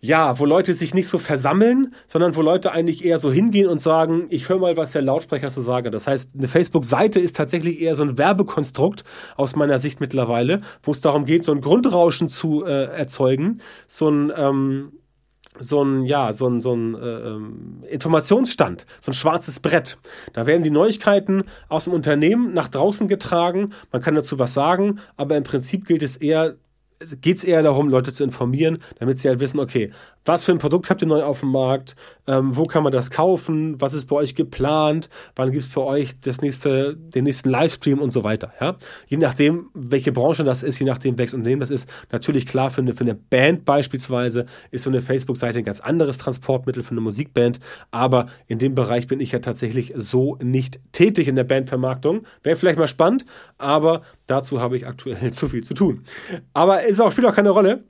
ja, 0.00 0.38
wo 0.38 0.44
Leute 0.44 0.74
sich 0.74 0.94
nicht 0.94 1.08
so 1.08 1.18
versammeln, 1.18 1.94
sondern 2.06 2.36
wo 2.36 2.42
Leute 2.42 2.70
eigentlich 2.72 3.04
eher 3.04 3.18
so 3.18 3.32
hingehen 3.32 3.68
und 3.68 3.80
sagen, 3.80 4.26
ich 4.30 4.48
höre 4.48 4.58
mal, 4.58 4.76
was 4.76 4.92
der 4.92 5.02
Lautsprecher 5.02 5.50
so 5.50 5.62
sagt. 5.62 5.92
Das 5.92 6.06
heißt, 6.06 6.30
eine 6.36 6.48
Facebook-Seite 6.48 7.18
ist 7.18 7.36
tatsächlich 7.36 7.80
eher 7.80 7.94
so 7.94 8.04
ein 8.04 8.18
Werbekonstrukt 8.18 9.04
aus 9.36 9.56
meiner 9.56 9.78
Sicht 9.78 10.00
mittlerweile, 10.00 10.60
wo 10.82 10.92
es 10.92 11.00
darum 11.00 11.24
geht, 11.24 11.44
so 11.44 11.52
ein 11.52 11.60
Grundrauschen 11.60 12.28
zu 12.28 12.64
äh, 12.64 12.84
erzeugen, 12.84 13.60
so 13.86 14.08
ein 14.08 14.32
ähm, 14.36 14.92
so 15.58 15.82
ein, 15.82 16.04
ja, 16.04 16.32
so 16.32 16.48
ein, 16.48 16.60
so 16.60 16.74
ein 16.74 16.94
äh, 16.94 16.98
ähm, 16.98 17.82
Informationsstand, 17.88 18.86
so 19.00 19.10
ein 19.10 19.14
schwarzes 19.14 19.60
Brett. 19.60 19.98
Da 20.32 20.46
werden 20.46 20.62
die 20.62 20.70
Neuigkeiten 20.70 21.44
aus 21.68 21.84
dem 21.84 21.92
Unternehmen 21.92 22.54
nach 22.54 22.68
draußen 22.68 23.08
getragen. 23.08 23.72
Man 23.92 24.02
kann 24.02 24.14
dazu 24.14 24.38
was 24.38 24.54
sagen, 24.54 25.00
aber 25.16 25.36
im 25.36 25.44
Prinzip 25.44 25.86
gilt 25.86 26.02
es 26.02 26.16
eher, 26.16 26.56
geht 27.20 27.36
es 27.36 27.44
eher 27.44 27.62
darum, 27.62 27.88
Leute 27.88 28.12
zu 28.12 28.24
informieren, 28.24 28.78
damit 28.98 29.18
sie 29.18 29.28
halt 29.28 29.40
wissen, 29.40 29.60
okay, 29.60 29.90
was 30.26 30.44
für 30.44 30.52
ein 30.52 30.58
Produkt 30.58 30.90
habt 30.90 31.02
ihr 31.02 31.08
neu 31.08 31.22
auf 31.22 31.40
dem 31.40 31.50
Markt, 31.50 31.94
ähm, 32.26 32.56
wo 32.56 32.64
kann 32.64 32.82
man 32.82 32.92
das 32.92 33.10
kaufen, 33.10 33.80
was 33.80 33.94
ist 33.94 34.06
bei 34.06 34.16
euch 34.16 34.34
geplant, 34.34 35.08
wann 35.36 35.52
gibt 35.52 35.64
es 35.64 35.70
bei 35.70 35.80
euch 35.80 36.18
das 36.20 36.40
nächste, 36.40 36.96
den 36.96 37.24
nächsten 37.24 37.48
Livestream 37.48 38.00
und 38.00 38.10
so 38.10 38.24
weiter. 38.24 38.52
Ja? 38.60 38.76
Je 39.06 39.16
nachdem, 39.16 39.70
welche 39.72 40.12
Branche 40.12 40.44
das 40.44 40.62
ist, 40.62 40.78
je 40.78 40.86
nachdem, 40.86 41.16
welches 41.16 41.34
Unternehmen 41.34 41.60
das 41.60 41.70
ist, 41.70 41.88
natürlich 42.10 42.46
klar 42.46 42.70
für 42.70 42.80
eine, 42.80 42.94
für 42.94 43.04
eine 43.04 43.14
Band 43.14 43.64
beispielsweise 43.64 44.46
ist 44.70 44.82
so 44.82 44.90
eine 44.90 45.00
Facebook-Seite 45.00 45.58
ein 45.58 45.64
ganz 45.64 45.80
anderes 45.80 46.18
Transportmittel 46.18 46.82
für 46.82 46.90
eine 46.90 47.00
Musikband, 47.00 47.60
aber 47.90 48.26
in 48.48 48.58
dem 48.58 48.74
Bereich 48.74 49.06
bin 49.06 49.20
ich 49.20 49.32
ja 49.32 49.38
tatsächlich 49.38 49.92
so 49.96 50.36
nicht 50.42 50.80
tätig 50.92 51.28
in 51.28 51.36
der 51.36 51.44
Bandvermarktung. 51.44 52.22
Wäre 52.42 52.56
vielleicht 52.56 52.78
mal 52.78 52.88
spannend, 52.88 53.24
aber 53.58 54.02
dazu 54.26 54.60
habe 54.60 54.76
ich 54.76 54.86
aktuell 54.86 55.32
zu 55.32 55.48
viel 55.48 55.62
zu 55.62 55.74
tun. 55.74 56.02
Aber 56.52 56.84
es 56.84 56.96
spielt 56.96 57.26
auch 57.26 57.34
keine 57.34 57.50
Rolle. 57.50 57.84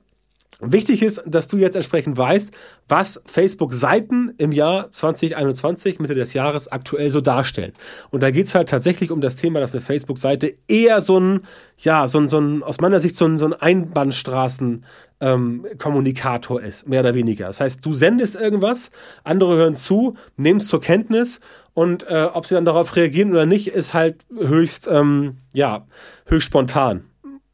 Wichtig 0.59 1.03
ist, 1.03 1.21
dass 1.27 1.47
du 1.47 1.57
jetzt 1.57 1.75
entsprechend 1.75 2.17
weißt, 2.17 2.51
was 2.87 3.21
Facebook-Seiten 3.25 4.33
im 4.39 4.51
Jahr 4.51 4.89
2021, 4.89 5.99
Mitte 5.99 6.15
des 6.15 6.33
Jahres, 6.33 6.67
aktuell 6.67 7.11
so 7.11 7.21
darstellen. 7.21 7.73
Und 8.09 8.23
da 8.23 8.31
geht's 8.31 8.55
halt 8.55 8.67
tatsächlich 8.67 9.11
um 9.11 9.21
das 9.21 9.35
Thema, 9.35 9.59
dass 9.59 9.75
eine 9.75 9.81
Facebook-Seite 9.81 10.55
eher 10.67 10.99
so 11.01 11.19
ein, 11.19 11.41
ja, 11.77 12.07
so 12.07 12.17
ein, 12.19 12.29
so 12.29 12.39
ein, 12.39 12.63
aus 12.63 12.79
meiner 12.79 12.99
Sicht 12.99 13.17
so 13.17 13.25
ein, 13.25 13.37
so 13.37 13.45
ein 13.45 13.53
Einbahnstraßen, 13.53 14.83
ähm, 15.19 15.65
Kommunikator 15.77 16.59
ist, 16.61 16.87
mehr 16.87 17.01
oder 17.01 17.13
weniger. 17.13 17.45
Das 17.45 17.59
heißt, 17.59 17.85
du 17.85 17.93
sendest 17.93 18.35
irgendwas, 18.35 18.89
andere 19.23 19.57
hören 19.57 19.75
zu, 19.75 20.13
nehmen 20.37 20.59
es 20.59 20.67
zur 20.67 20.81
Kenntnis 20.81 21.39
und 21.75 22.07
äh, 22.07 22.29
ob 22.33 22.47
sie 22.47 22.55
dann 22.55 22.65
darauf 22.65 22.95
reagieren 22.95 23.29
oder 23.29 23.45
nicht, 23.45 23.67
ist 23.67 23.93
halt 23.93 24.25
höchst, 24.35 24.87
ähm, 24.87 25.37
ja, 25.53 25.85
höchst 26.25 26.47
spontan 26.47 27.03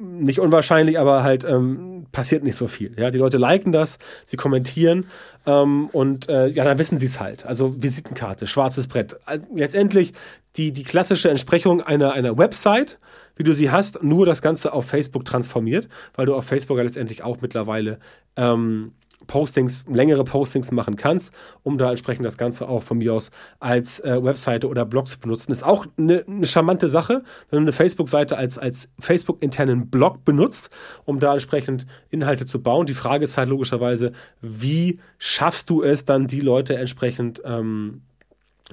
nicht 0.03 0.39
unwahrscheinlich, 0.39 1.00
aber 1.00 1.23
halt 1.23 1.44
ähm, 1.44 2.05
passiert 2.11 2.44
nicht 2.44 2.55
so 2.55 2.67
viel. 2.67 2.94
Ja, 2.97 3.11
die 3.11 3.17
Leute 3.17 3.38
liken 3.38 3.71
das, 3.71 3.97
sie 4.25 4.38
kommentieren 4.38 5.05
ähm, 5.45 5.88
und 5.88 6.29
äh, 6.29 6.47
ja, 6.47 6.63
dann 6.63 6.77
wissen 6.77 6.97
sie 6.97 7.05
es 7.05 7.19
halt. 7.19 7.45
Also 7.45 7.81
Visitenkarte, 7.81 8.47
schwarzes 8.47 8.88
Brett. 8.88 9.17
Also, 9.25 9.47
letztendlich 9.53 10.13
die 10.55 10.71
die 10.71 10.83
klassische 10.83 11.29
Entsprechung 11.29 11.81
einer 11.81 12.13
einer 12.13 12.38
Website, 12.38 13.00
wie 13.35 13.44
du 13.44 13.53
sie 13.53 13.71
hast, 13.71 14.03
nur 14.03 14.25
das 14.25 14.41
Ganze 14.41 14.73
auf 14.73 14.85
Facebook 14.85 15.25
transformiert, 15.25 15.88
weil 16.15 16.25
du 16.25 16.35
auf 16.35 16.45
Facebook 16.45 16.77
ja 16.77 16.83
letztendlich 16.83 17.23
auch 17.23 17.41
mittlerweile 17.41 17.99
ähm, 18.35 18.94
Postings, 19.27 19.85
längere 19.87 20.23
Postings 20.23 20.71
machen 20.71 20.95
kannst, 20.95 21.33
um 21.63 21.77
da 21.77 21.89
entsprechend 21.89 22.25
das 22.25 22.37
Ganze 22.37 22.67
auch 22.67 22.83
von 22.83 22.97
mir 22.97 23.13
aus 23.13 23.31
als 23.59 23.99
äh, 24.01 24.23
Webseite 24.23 24.67
oder 24.67 24.85
Blog 24.85 25.07
zu 25.07 25.19
benutzen. 25.19 25.51
Ist 25.51 25.63
auch 25.63 25.85
eine, 25.97 26.23
eine 26.27 26.45
charmante 26.45 26.87
Sache, 26.87 27.23
wenn 27.49 27.57
du 27.57 27.63
eine 27.63 27.73
Facebook-Seite 27.73 28.37
als, 28.37 28.57
als 28.57 28.89
Facebook-internen 28.99 29.89
Blog 29.89 30.25
benutzt, 30.25 30.69
um 31.05 31.19
da 31.19 31.33
entsprechend 31.33 31.85
Inhalte 32.09 32.45
zu 32.45 32.61
bauen. 32.61 32.85
Die 32.85 32.93
Frage 32.93 33.23
ist 33.23 33.37
halt 33.37 33.49
logischerweise, 33.49 34.11
wie 34.41 34.99
schaffst 35.17 35.69
du 35.69 35.83
es 35.83 36.05
dann, 36.05 36.27
die 36.27 36.41
Leute 36.41 36.75
entsprechend 36.75 37.41
ähm, 37.45 38.01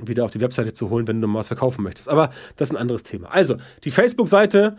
wieder 0.03 0.25
auf 0.25 0.31
die 0.31 0.41
Webseite 0.41 0.73
zu 0.73 0.91
holen, 0.91 1.09
wenn 1.09 1.21
du 1.21 1.27
mal 1.27 1.41
was 1.41 1.49
verkaufen 1.49 1.83
möchtest. 1.83 2.09
Aber 2.09 2.31
das 2.57 2.71
ist 2.71 2.77
ein 2.77 2.81
anderes 2.81 3.03
Thema. 3.03 3.29
Also, 3.33 3.57
die 3.85 3.91
Facebook-Seite 3.91 4.77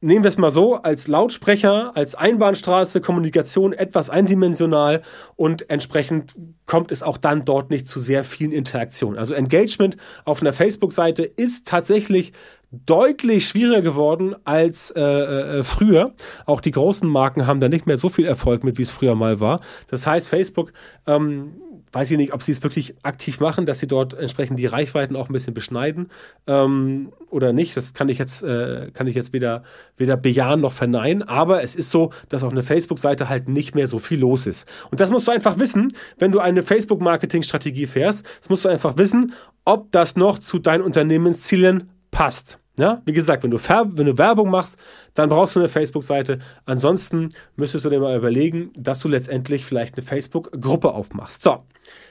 nehmen 0.00 0.24
wir 0.24 0.28
es 0.28 0.38
mal 0.38 0.50
so, 0.50 0.76
als 0.76 1.08
Lautsprecher, 1.08 1.96
als 1.96 2.14
Einbahnstraße, 2.14 3.00
Kommunikation 3.00 3.72
etwas 3.72 4.10
eindimensional 4.10 5.02
und 5.36 5.68
entsprechend 5.68 6.34
kommt 6.66 6.92
es 6.92 7.02
auch 7.02 7.18
dann 7.18 7.44
dort 7.44 7.70
nicht 7.70 7.86
zu 7.86 8.00
sehr 8.00 8.24
vielen 8.24 8.52
Interaktionen. 8.52 9.18
Also 9.18 9.34
Engagement 9.34 9.96
auf 10.24 10.40
einer 10.40 10.52
Facebook-Seite 10.52 11.24
ist 11.24 11.68
tatsächlich 11.68 12.32
deutlich 12.70 13.48
schwieriger 13.48 13.82
geworden 13.82 14.36
als 14.44 14.92
äh, 14.92 15.00
äh, 15.00 15.62
früher. 15.64 16.14
Auch 16.46 16.60
die 16.60 16.70
großen 16.70 17.08
Marken 17.08 17.46
haben 17.46 17.60
da 17.60 17.68
nicht 17.68 17.86
mehr 17.86 17.96
so 17.96 18.08
viel 18.08 18.26
Erfolg 18.26 18.62
mit, 18.62 18.78
wie 18.78 18.82
es 18.82 18.90
früher 18.90 19.16
mal 19.16 19.40
war. 19.40 19.60
Das 19.88 20.06
heißt, 20.06 20.28
Facebook 20.28 20.72
ähm, 21.06 21.60
weiß 21.92 22.10
ich 22.10 22.16
nicht, 22.16 22.32
ob 22.32 22.42
sie 22.42 22.52
es 22.52 22.62
wirklich 22.62 22.94
aktiv 23.02 23.40
machen, 23.40 23.66
dass 23.66 23.80
sie 23.80 23.86
dort 23.86 24.14
entsprechend 24.14 24.58
die 24.58 24.66
Reichweiten 24.66 25.16
auch 25.16 25.28
ein 25.28 25.32
bisschen 25.32 25.54
beschneiden 25.54 26.08
ähm, 26.46 27.12
oder 27.30 27.52
nicht. 27.52 27.76
Das 27.76 27.94
kann 27.94 28.08
ich 28.08 28.18
jetzt, 28.18 28.42
äh, 28.42 28.90
kann 28.92 29.06
ich 29.06 29.14
jetzt 29.14 29.32
weder, 29.32 29.62
weder 29.96 30.16
bejahen 30.16 30.60
noch 30.60 30.72
verneinen. 30.72 31.22
Aber 31.22 31.62
es 31.62 31.74
ist 31.74 31.90
so, 31.90 32.12
dass 32.28 32.44
auf 32.44 32.52
einer 32.52 32.62
Facebook-Seite 32.62 33.28
halt 33.28 33.48
nicht 33.48 33.74
mehr 33.74 33.86
so 33.86 33.98
viel 33.98 34.20
los 34.20 34.46
ist. 34.46 34.66
Und 34.90 35.00
das 35.00 35.10
musst 35.10 35.26
du 35.26 35.32
einfach 35.32 35.58
wissen, 35.58 35.92
wenn 36.18 36.32
du 36.32 36.40
eine 36.40 36.62
Facebook-Marketing-Strategie 36.62 37.86
fährst. 37.86 38.24
Das 38.40 38.48
musst 38.48 38.64
du 38.64 38.68
einfach 38.68 38.96
wissen, 38.96 39.32
ob 39.64 39.90
das 39.90 40.16
noch 40.16 40.38
zu 40.38 40.58
deinen 40.58 40.82
Unternehmenszielen 40.82 41.90
passt. 42.10 42.58
Ja, 42.80 43.02
wie 43.04 43.12
gesagt, 43.12 43.42
wenn 43.42 43.50
du, 43.50 43.58
wenn 43.58 44.06
du 44.06 44.16
Werbung 44.16 44.48
machst, 44.48 44.78
dann 45.12 45.28
brauchst 45.28 45.54
du 45.54 45.60
eine 45.60 45.68
Facebook-Seite. 45.68 46.38
Ansonsten 46.64 47.28
müsstest 47.54 47.84
du 47.84 47.90
dir 47.90 48.00
mal 48.00 48.16
überlegen, 48.16 48.72
dass 48.74 49.00
du 49.00 49.08
letztendlich 49.08 49.66
vielleicht 49.66 49.98
eine 49.98 50.06
Facebook-Gruppe 50.06 50.94
aufmachst. 50.94 51.42
So, 51.42 51.62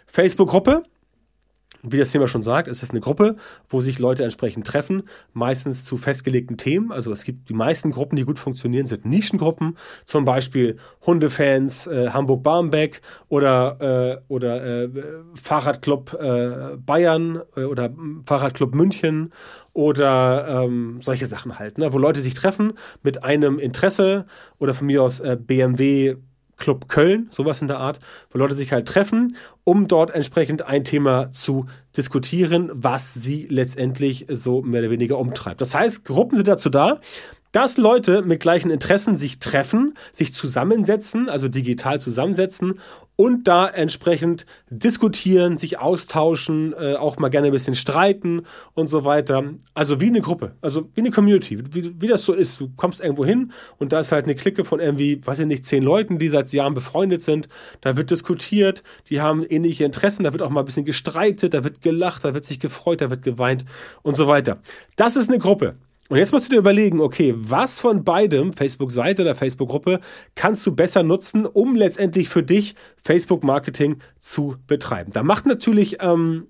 Facebook-Gruppe 0.05 0.83
wie 1.83 1.97
das 1.97 2.11
Thema 2.11 2.27
schon 2.27 2.41
sagt, 2.41 2.67
es 2.67 2.83
ist 2.83 2.91
eine 2.91 2.99
Gruppe, 2.99 3.35
wo 3.67 3.81
sich 3.81 3.99
Leute 3.99 4.23
entsprechend 4.23 4.67
treffen, 4.67 5.03
meistens 5.33 5.85
zu 5.85 5.97
festgelegten 5.97 6.57
Themen. 6.57 6.91
Also 6.91 7.11
es 7.11 7.23
gibt 7.23 7.49
die 7.49 7.53
meisten 7.53 7.91
Gruppen, 7.91 8.15
die 8.15 8.23
gut 8.23 8.39
funktionieren, 8.39 8.85
sind 8.85 9.05
Nischengruppen, 9.05 9.77
zum 10.05 10.25
Beispiel 10.25 10.77
Hundefans, 11.05 11.87
äh, 11.87 12.09
Hamburg-Barmbek 12.09 13.01
oder, 13.27 14.19
äh, 14.19 14.33
oder 14.33 14.83
äh, 14.83 14.89
Fahrradclub 15.35 16.17
äh, 16.19 16.77
Bayern 16.77 17.41
äh, 17.55 17.63
oder 17.63 17.93
Fahrradclub 18.25 18.75
München 18.75 19.31
oder 19.73 20.63
ähm, 20.65 20.97
solche 21.01 21.25
Sachen 21.25 21.59
halt, 21.59 21.77
ne? 21.77 21.93
wo 21.93 21.97
Leute 21.97 22.21
sich 22.21 22.33
treffen 22.33 22.73
mit 23.03 23.23
einem 23.23 23.59
Interesse 23.59 24.25
oder 24.57 24.73
von 24.73 24.87
mir 24.87 25.03
aus 25.03 25.19
äh, 25.19 25.37
BMW 25.39 26.17
Club 26.59 26.89
Köln, 26.89 27.27
sowas 27.29 27.61
in 27.61 27.67
der 27.67 27.79
Art, 27.79 27.99
wo 28.29 28.37
Leute 28.37 28.53
sich 28.53 28.71
halt 28.71 28.87
treffen, 28.87 29.35
um 29.63 29.87
dort 29.87 30.11
entsprechend 30.11 30.61
ein 30.61 30.83
Thema 30.83 31.31
zu 31.31 31.65
diskutieren, 31.97 32.69
was 32.73 33.13
sie 33.13 33.47
letztendlich 33.49 34.27
so 34.29 34.61
mehr 34.61 34.81
oder 34.81 34.91
weniger 34.91 35.17
umtreibt. 35.17 35.61
Das 35.61 35.73
heißt, 35.73 36.05
Gruppen 36.05 36.35
sind 36.35 36.47
dazu 36.47 36.69
da, 36.69 36.97
dass 37.51 37.77
Leute 37.77 38.21
mit 38.21 38.39
gleichen 38.39 38.69
Interessen 38.69 39.17
sich 39.17 39.39
treffen, 39.39 39.93
sich 40.11 40.33
zusammensetzen, 40.33 41.29
also 41.29 41.47
digital 41.47 41.99
zusammensetzen 41.99 42.79
und 43.15 43.49
da 43.49 43.67
entsprechend 43.67 44.45
diskutieren, 44.69 45.57
sich 45.57 45.77
austauschen, 45.77 46.73
äh, 46.79 46.95
auch 46.95 47.17
mal 47.17 47.27
gerne 47.27 47.47
ein 47.47 47.51
bisschen 47.51 47.75
streiten 47.75 48.43
und 48.75 48.87
so 48.87 49.03
weiter. 49.03 49.43
Also 49.73 49.99
wie 49.99 50.07
eine 50.07 50.21
Gruppe, 50.21 50.55
also 50.61 50.89
wie 50.93 51.01
eine 51.01 51.11
Community, 51.11 51.61
wie, 51.73 51.99
wie 51.99 52.07
das 52.07 52.21
so 52.21 52.31
ist. 52.31 52.61
Du 52.61 52.69
kommst 52.77 53.01
irgendwo 53.01 53.25
hin 53.25 53.51
und 53.77 53.91
da 53.91 53.99
ist 53.99 54.13
halt 54.13 54.23
eine 54.23 54.35
Clique 54.35 54.63
von 54.63 54.79
irgendwie, 54.79 55.19
weiß 55.25 55.39
ich 55.39 55.47
nicht, 55.47 55.65
zehn 55.65 55.83
Leuten, 55.83 56.17
die 56.17 56.29
seit 56.29 56.49
Jahren 56.53 56.75
befreundet 56.75 57.21
sind. 57.21 57.49
Da 57.81 57.97
wird 57.97 58.09
diskutiert, 58.09 58.83
die 59.09 59.19
haben 59.19 59.45
ähnliche 59.45 59.83
Interessen, 59.83 60.23
da 60.23 60.31
wird 60.31 60.41
auch 60.41 60.49
mal 60.49 60.61
ein 60.61 60.65
bisschen 60.65 60.85
gestreitet, 60.85 61.53
da 61.53 61.65
wird 61.65 61.81
gelacht, 61.81 62.23
da 62.23 62.33
wird 62.33 62.45
sich 62.45 62.61
gefreut, 62.61 63.01
da 63.01 63.09
wird 63.09 63.23
geweint 63.23 63.65
und 64.01 64.15
so 64.15 64.27
weiter. 64.27 64.59
Das 64.95 65.17
ist 65.17 65.27
eine 65.27 65.39
Gruppe. 65.39 65.75
Und 66.09 66.17
jetzt 66.17 66.33
musst 66.33 66.47
du 66.47 66.53
dir 66.53 66.57
überlegen, 66.59 67.01
okay, 67.01 67.35
was 67.37 67.79
von 67.79 68.03
beidem, 68.03 68.51
Facebook-Seite 68.51 69.21
oder 69.21 69.35
Facebook-Gruppe, 69.35 69.99
kannst 70.33 70.65
du 70.65 70.75
besser 70.75 71.03
nutzen, 71.03 71.45
um 71.45 71.75
letztendlich 71.75 72.29
für 72.29 72.41
dich 72.41 72.73
Facebook-Marketing 73.03 73.97
zu 74.17 74.55
betreiben. 74.65 75.11
Da 75.13 75.21
macht 75.21 75.45
natürlich, 75.45 75.97
ähm, 76.01 76.47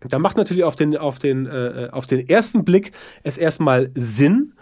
da 0.00 0.18
macht 0.18 0.36
natürlich 0.36 0.62
auf 0.62 0.76
den, 0.76 0.94
auf 0.94 1.18
den, 1.18 1.46
äh, 1.46 1.88
auf 1.90 2.06
den 2.06 2.28
ersten 2.28 2.66
Blick 2.66 2.92
es 3.22 3.38
erstmal 3.38 3.90
Sinn, 3.94 4.52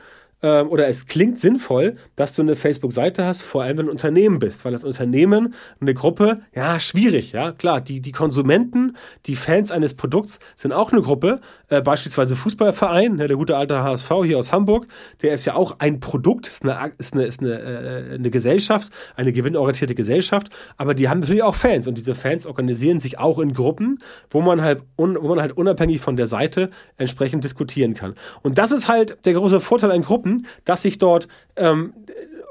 ähm, 0.43 0.69
oder 0.69 0.87
es 0.87 1.07
klingt 1.07 1.39
sinnvoll, 1.39 1.97
dass 2.15 2.35
du 2.35 2.43
eine 2.43 2.57
Facebook-Seite 2.57 3.25
hast, 3.25 3.43
vor 3.43 3.63
allem 3.63 3.79
wenn 3.79 3.87
du 3.87 3.91
ein 3.91 3.97
Unternehmen 3.97 4.39
bist, 4.39 4.65
weil 4.65 4.73
das 4.73 4.85
Unternehmen, 4.85 5.55
eine 5.81 5.95
Gruppe, 5.95 6.37
ja, 6.55 6.79
schwierig, 6.79 7.33
ja, 7.33 7.53
klar, 7.53 7.81
die, 7.81 8.01
die 8.01 8.13
Konsumenten, 8.13 8.97
die 9.27 9.37
Fans 9.37 9.71
eines 9.71 9.95
Produkts 9.95 10.39
sind 10.55 10.73
auch 10.73 10.93
eine 10.93 11.03
Gruppe, 11.03 11.41
äh, 11.69 11.81
beispielsweise 11.81 12.37
Fußballverein, 12.37 13.17
ne, 13.17 13.29
der 13.29 13.37
gute 13.37 13.57
alte 13.57 13.83
HSV 13.83 14.11
hier 14.25 14.39
aus 14.39 14.53
Hamburg, 14.53 14.87
der 15.23 15.33
ist 15.33 15.47
ja 15.47 15.55
auch 15.55 15.77
ein 15.79 16.01
Produkt, 16.01 16.47
ist 16.47 16.63
eine, 16.63 16.93
ist 16.99 17.15
eine, 17.15 17.25
ist 17.25 17.41
eine, 17.41 17.59
äh, 17.59 18.15
eine 18.15 18.31
Gesellschaft, 18.31 18.93
eine 19.17 19.33
gewinnorientierte 19.33 19.95
Gesellschaft, 19.95 20.51
aber 20.77 20.95
die 20.95 21.09
haben 21.09 21.21
natürlich 21.21 21.43
auch 21.43 21.55
Fans 21.55 21.87
und 21.87 21.97
diese 21.97 22.15
Fans 22.15 22.47
organisieren 22.47 23.01
sich 23.01 23.19
auch 23.19 23.39
in 23.39 23.55
Gruppen, 23.55 23.99
wo 24.31 24.41
man 24.43 24.61
halt, 24.63 24.83
un, 24.99 25.17
wo 25.21 25.29
man 25.29 25.41
halt 25.41 25.57
unabhängig 25.57 26.01
von 26.01 26.17
der 26.17 26.27
Seite 26.27 26.71
entsprechend 26.97 27.45
diskutieren 27.45 27.95
kann. 27.95 28.15
Und 28.43 28.59
das 28.59 28.71
ist 28.71 28.89
halt 28.89 29.19
der 29.25 29.35
große 29.35 29.61
Vorteil 29.61 29.91
an 29.91 30.03
Gruppen, 30.03 30.36
Dass 30.65 30.83
sich 30.83 30.99
dort 30.99 31.29
ähm, 31.57 31.95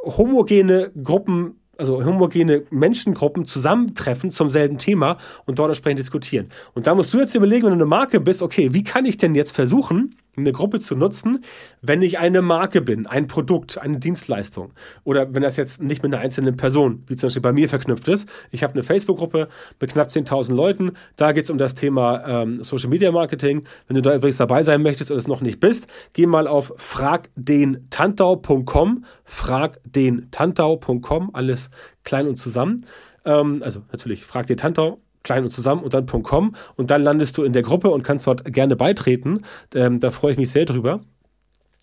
homogene 0.04 0.92
Gruppen 1.02 1.60
also 1.78 2.06
homogene 2.06 2.64
Menschengruppen 2.70 3.46
zusammentreffen 3.46 4.32
zum 4.32 4.50
selben 4.50 4.78
Thema 4.78 5.18
und 5.46 5.60
dort 5.60 5.70
entsprechend 5.70 6.00
diskutieren. 6.00 6.48
Und 6.74 6.88
da 6.88 6.96
musst 6.96 7.14
du 7.14 7.20
jetzt 7.20 7.36
überlegen, 7.36 7.64
wenn 7.64 7.72
du 7.72 7.76
eine 7.76 7.86
Marke 7.86 8.22
bist, 8.22 8.42
okay, 8.42 8.70
wie 8.74 8.84
kann 8.86 9.04
ich 9.04 9.18
denn 9.18 9.36
jetzt 9.36 9.54
versuchen, 9.54 10.16
eine 10.38 10.52
Gruppe 10.52 10.80
zu 10.80 10.96
nutzen, 10.96 11.44
wenn 11.82 12.02
ich 12.02 12.20
eine 12.20 12.42
Marke 12.42 12.82
bin, 12.82 13.08
ein 13.08 13.28
Produkt, 13.28 13.78
eine 13.78 14.00
Dienstleistung 14.00 14.74
oder 15.04 15.34
wenn 15.34 15.44
das 15.44 15.56
jetzt 15.58 15.82
nicht 15.82 16.04
mit 16.04 16.14
einer 16.14 16.22
einzelnen 16.22 16.56
Person, 16.58 17.04
wie 17.08 17.16
zum 17.16 17.28
Beispiel 17.28 17.42
bei 17.42 17.54
mir 17.54 17.70
verknüpft 17.70 18.08
ist. 18.08 18.28
Ich 18.52 18.62
habe 18.64 18.74
eine 18.74 18.84
Facebook-Gruppe 18.84 19.48
mit 19.80 19.94
knapp 19.94 20.10
10.000 20.10 20.54
Leuten, 20.54 20.92
da 21.16 21.32
geht 21.32 21.46
es 21.46 21.50
um 21.50 21.58
das 21.58 21.74
Thema 21.74 22.24
ähm, 22.28 22.62
Social 22.64 22.90
Media 22.90 23.12
Marketing. 23.12 23.66
Wenn 23.88 23.96
du 23.96 24.02
da 24.02 24.14
übrigens 24.16 24.38
dabei 24.38 24.64
sein 24.64 24.82
möchtest 24.82 25.12
und 25.12 25.18
es 25.18 25.28
noch 25.28 25.42
nicht 25.42 25.60
bist, 25.60 25.88
geh 26.14 26.26
mal 26.26 26.48
auf 26.48 26.74
fragdentantau.com, 26.78 29.04
fragdentantau.com, 29.24 31.30
alles 31.34 31.70
klein 32.04 32.28
und 32.28 32.38
zusammen. 32.38 32.86
Ähm, 33.26 33.60
also 33.64 33.82
natürlich 33.92 34.26
frag 34.26 34.48
den 34.48 34.58
Tantau 34.58 35.05
klein 35.26 35.44
und 35.44 35.50
zusammen 35.50 35.84
und 35.84 35.94
dann 35.94 36.06
.com 36.06 36.56
und 36.78 36.90
dann 36.92 37.04
landest 37.04 37.38
du 37.38 37.44
in 37.44 37.52
der 37.52 37.64
Gruppe 37.64 37.90
und 37.90 38.04
kannst 38.04 38.26
dort 38.28 38.46
gerne 38.46 38.78
beitreten. 38.78 39.42
Ähm, 39.74 40.00
da 40.00 40.12
freue 40.12 40.32
ich 40.32 40.38
mich 40.38 40.52
sehr 40.52 40.64
drüber. 40.64 41.02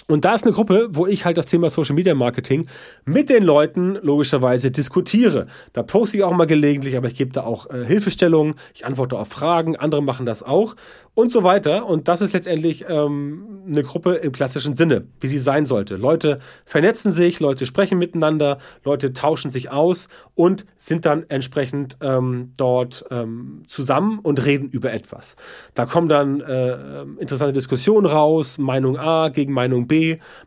Und 0.08 0.24
da 0.24 0.34
ist 0.34 0.44
eine 0.44 0.52
Gruppe, 0.52 0.88
wo 0.92 1.06
ich 1.06 1.24
halt 1.24 1.38
das 1.38 1.46
Thema 1.46 1.70
Social 1.70 1.94
Media 1.94 2.14
Marketing 2.14 2.66
mit 3.04 3.30
den 3.30 3.42
Leuten 3.42 3.98
logischerweise 4.02 4.70
diskutiere. 4.70 5.46
Da 5.72 5.82
poste 5.82 6.16
ich 6.16 6.24
auch 6.24 6.32
mal 6.32 6.46
gelegentlich, 6.46 6.96
aber 6.96 7.08
ich 7.08 7.14
gebe 7.14 7.32
da 7.32 7.44
auch 7.44 7.70
äh, 7.70 7.84
Hilfestellungen, 7.84 8.54
ich 8.74 8.84
antworte 8.84 9.18
auf 9.18 9.28
Fragen, 9.28 9.76
andere 9.76 10.02
machen 10.02 10.26
das 10.26 10.42
auch 10.42 10.76
und 11.14 11.30
so 11.30 11.44
weiter. 11.44 11.86
Und 11.86 12.08
das 12.08 12.22
ist 12.22 12.32
letztendlich 12.32 12.86
ähm, 12.88 13.62
eine 13.66 13.82
Gruppe 13.82 14.14
im 14.14 14.32
klassischen 14.32 14.74
Sinne, 14.74 15.06
wie 15.20 15.28
sie 15.28 15.38
sein 15.38 15.66
sollte. 15.66 15.96
Leute 15.96 16.38
vernetzen 16.64 17.12
sich, 17.12 17.40
Leute 17.40 17.66
sprechen 17.66 17.98
miteinander, 17.98 18.58
Leute 18.84 19.12
tauschen 19.12 19.50
sich 19.50 19.70
aus 19.70 20.08
und 20.34 20.64
sind 20.76 21.04
dann 21.04 21.24
entsprechend 21.28 21.98
ähm, 22.00 22.52
dort 22.56 23.04
ähm, 23.10 23.62
zusammen 23.66 24.20
und 24.20 24.44
reden 24.44 24.70
über 24.70 24.92
etwas. 24.92 25.36
Da 25.74 25.86
kommen 25.86 26.08
dann 26.08 26.40
äh, 26.40 27.02
interessante 27.18 27.52
Diskussionen 27.52 28.06
raus, 28.06 28.58
Meinung 28.58 28.96
A 28.96 29.28
gegen 29.28 29.52
Meinung 29.52 29.86
B. 29.86 29.91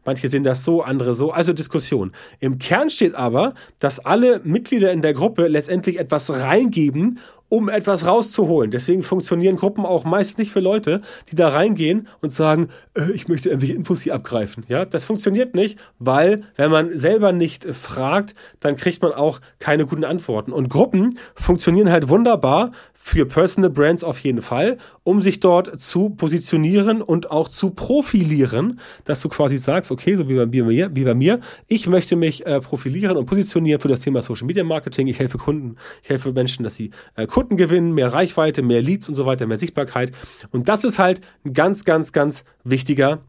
Manche 0.03 0.27
sehen 0.27 0.43
das 0.43 0.63
so, 0.63 0.81
andere 0.81 1.15
so. 1.15 1.31
Also 1.31 1.53
Diskussion. 1.53 2.11
Im 2.39 2.59
Kern 2.59 2.89
steht 2.89 3.15
aber, 3.15 3.53
dass 3.79 3.99
alle 3.99 4.41
Mitglieder 4.43 4.91
in 4.91 5.01
der 5.01 5.13
Gruppe 5.13 5.47
letztendlich 5.47 5.99
etwas 5.99 6.29
reingeben 6.29 7.19
um 7.55 7.69
etwas 7.69 8.05
rauszuholen. 8.05 8.69
Deswegen 8.69 9.01
funktionieren 9.01 9.55
Gruppen 9.55 9.85
auch 9.85 10.03
meist 10.03 10.37
nicht 10.37 10.51
für 10.51 10.59
Leute, 10.59 11.01
die 11.31 11.35
da 11.35 11.47
reingehen 11.47 12.09
und 12.19 12.29
sagen, 12.29 12.67
äh, 12.97 13.11
ich 13.13 13.29
möchte 13.29 13.47
irgendwelche 13.47 13.75
Infos 13.75 14.01
hier 14.01 14.13
abgreifen. 14.13 14.65
Ja, 14.67 14.83
das 14.83 15.05
funktioniert 15.05 15.55
nicht, 15.55 15.79
weil 15.97 16.43
wenn 16.57 16.69
man 16.69 16.97
selber 16.97 17.31
nicht 17.31 17.73
fragt, 17.73 18.35
dann 18.59 18.75
kriegt 18.75 19.01
man 19.01 19.13
auch 19.13 19.39
keine 19.59 19.85
guten 19.85 20.03
Antworten. 20.03 20.51
Und 20.51 20.67
Gruppen 20.67 21.17
funktionieren 21.33 21.89
halt 21.89 22.09
wunderbar 22.09 22.71
für 23.07 23.27
Personal 23.27 23.69
Brands 23.69 24.03
auf 24.03 24.17
jeden 24.21 24.41
Fall, 24.41 24.79
um 25.03 25.21
sich 25.21 25.39
dort 25.39 25.79
zu 25.79 26.09
positionieren 26.09 27.03
und 27.03 27.29
auch 27.29 27.49
zu 27.49 27.69
profilieren, 27.69 28.79
dass 29.03 29.21
du 29.21 29.29
quasi 29.29 29.59
sagst, 29.59 29.91
okay, 29.91 30.15
so 30.15 30.27
wie 30.27 30.33
bei 30.33 30.47
mir, 30.47 30.89
wie 30.95 31.03
bei 31.03 31.13
mir 31.13 31.39
ich 31.67 31.85
möchte 31.85 32.15
mich 32.15 32.47
äh, 32.47 32.59
profilieren 32.59 33.15
und 33.15 33.27
positionieren 33.27 33.79
für 33.79 33.89
das 33.89 33.99
Thema 33.99 34.23
Social 34.23 34.47
Media 34.47 34.63
Marketing. 34.63 35.05
Ich 35.05 35.19
helfe 35.19 35.37
Kunden, 35.37 35.75
ich 36.01 36.09
helfe 36.09 36.33
Menschen, 36.33 36.63
dass 36.63 36.77
sie 36.77 36.89
äh, 37.15 37.27
Kunden 37.27 37.44
gewinnen, 37.49 37.93
mehr 37.93 38.13
Reichweite, 38.13 38.61
mehr 38.61 38.81
Leads 38.81 39.09
und 39.09 39.15
so 39.15 39.25
weiter, 39.25 39.47
mehr 39.47 39.57
Sichtbarkeit. 39.57 40.11
Und 40.51 40.67
das 40.67 40.83
ist 40.83 40.99
halt 40.99 41.21
ein 41.45 41.53
ganz, 41.53 41.85
ganz, 41.85 42.11
ganz 42.11 42.43
wichtiger 42.63 43.21